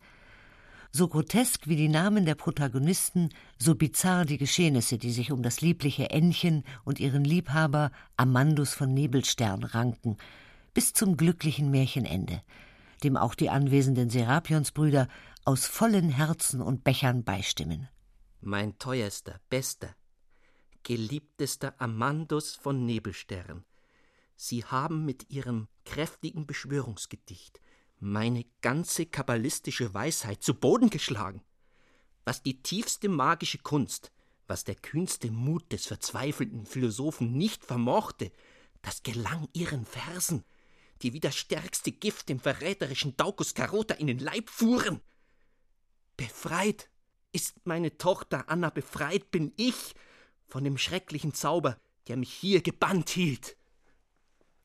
[0.92, 5.60] So grotesk wie die Namen der Protagonisten, so bizarr die Geschehnisse, die sich um das
[5.60, 10.18] liebliche Ännchen und ihren Liebhaber Amandus von Nebelstern ranken,
[10.72, 12.42] bis zum glücklichen Märchenende,
[13.02, 15.08] dem auch die anwesenden Serapionsbrüder
[15.44, 17.88] aus vollen Herzen und Bechern beistimmen
[18.40, 19.94] mein teuerster, bester,
[20.82, 23.64] geliebtester Amandus von Nebelstern,
[24.42, 27.60] Sie haben mit Ihrem kräftigen Beschwörungsgedicht
[27.98, 31.42] meine ganze kabbalistische Weisheit zu Boden geschlagen.
[32.24, 34.10] Was die tiefste magische Kunst,
[34.46, 38.32] was der kühnste Mut des verzweifelten Philosophen nicht vermochte,
[38.82, 40.44] das gelang Ihren Versen,
[41.02, 45.00] die wie das stärkste Gift dem verräterischen Daucus Carota in den Leib fuhren.
[46.16, 46.89] Befreit
[47.32, 49.94] ist meine Tochter Anna befreit, bin ich
[50.46, 51.78] von dem schrecklichen Zauber,
[52.08, 53.56] der mich hier gebannt hielt.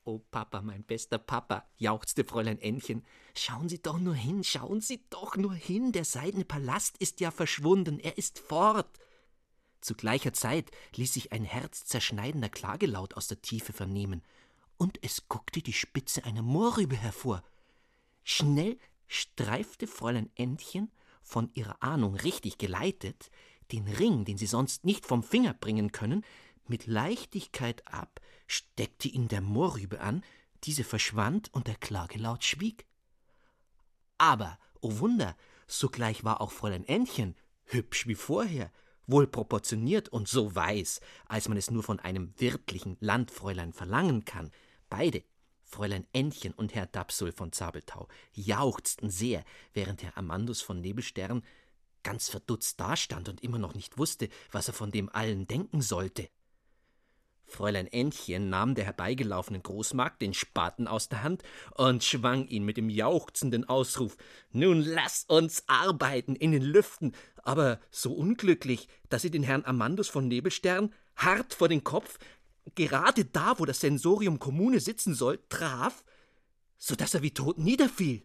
[0.03, 3.03] O Papa, mein bester Papa, jauchzte Fräulein Ännchen,
[3.35, 7.31] schauen Sie doch nur hin, schauen Sie doch nur hin, der seidene Palast ist ja
[7.31, 8.99] verschwunden, er ist fort.
[9.81, 14.23] Zu gleicher Zeit ließ sich ein herzzerschneidender Klagelaut aus der Tiefe vernehmen,
[14.77, 17.43] und es guckte die Spitze einer Mohrrübe hervor.
[18.23, 20.91] Schnell streifte Fräulein Ännchen
[21.25, 23.31] von ihrer Ahnung richtig geleitet,
[23.71, 26.23] den Ring, den sie sonst nicht vom Finger bringen können,
[26.67, 30.23] mit Leichtigkeit ab, steckte ihn der Mohrrübe an,
[30.63, 32.85] diese verschwand und der Klagelaut schwieg.
[34.17, 35.35] Aber, o oh Wunder,
[35.67, 38.71] sogleich war auch Fräulein Ännchen, hübsch wie vorher,
[39.07, 44.51] wohl proportioniert und so weiß, als man es nur von einem wirtlichen Landfräulein verlangen kann,
[44.89, 45.23] beide
[45.75, 51.43] Fräulein Ännchen und Herr Dapsul von Zabeltau jauchzten sehr, während Herr Amandus von Nebelstern
[52.01, 56.29] ganz verdutzt dastand und immer noch nicht wusste, was er von dem allen denken sollte.
[57.45, 62.77] Fräulein Ännchen nahm der herbeigelaufenen Großmagd den Spaten aus der Hand und schwang ihn mit
[62.77, 64.15] dem jauchzenden Ausruf
[64.53, 67.11] Nun lass uns arbeiten in den Lüften,
[67.43, 72.17] aber so unglücklich, dass sie den Herrn Amandus von Nebelstern hart vor den Kopf,
[72.73, 76.03] gerade da, wo das Sensorium Kommune sitzen soll, traf,
[76.77, 78.23] so dass er wie tot niederfiel.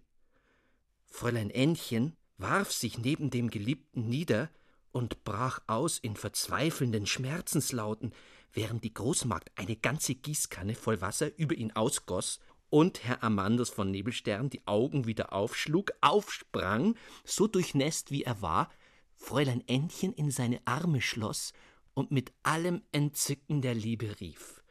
[1.06, 4.48] Fräulein Ännchen warf sich neben dem Geliebten nieder
[4.92, 8.12] und brach aus in verzweifelnden Schmerzenslauten,
[8.52, 13.90] während die Großmagd eine ganze Gießkanne voll Wasser über ihn ausgoß und Herr Amandus von
[13.90, 18.70] Nebelstern die Augen wieder aufschlug, aufsprang, so durchnässt wie er war,
[19.14, 21.52] Fräulein Ännchen in seine Arme schloss
[22.00, 24.62] und mit allem Entzücken der Liebe rief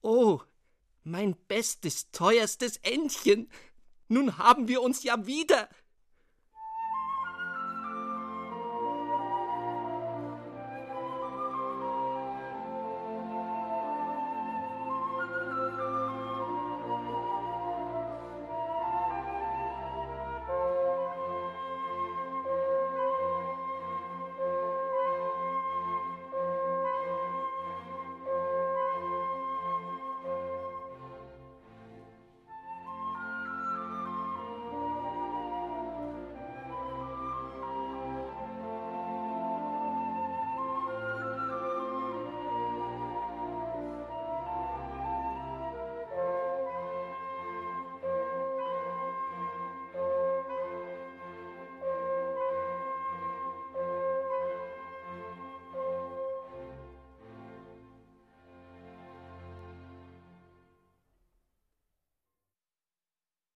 [0.00, 0.40] Oh,
[1.04, 3.50] mein bestes, teuerstes Entchen,
[4.08, 5.68] nun haben wir uns ja wieder.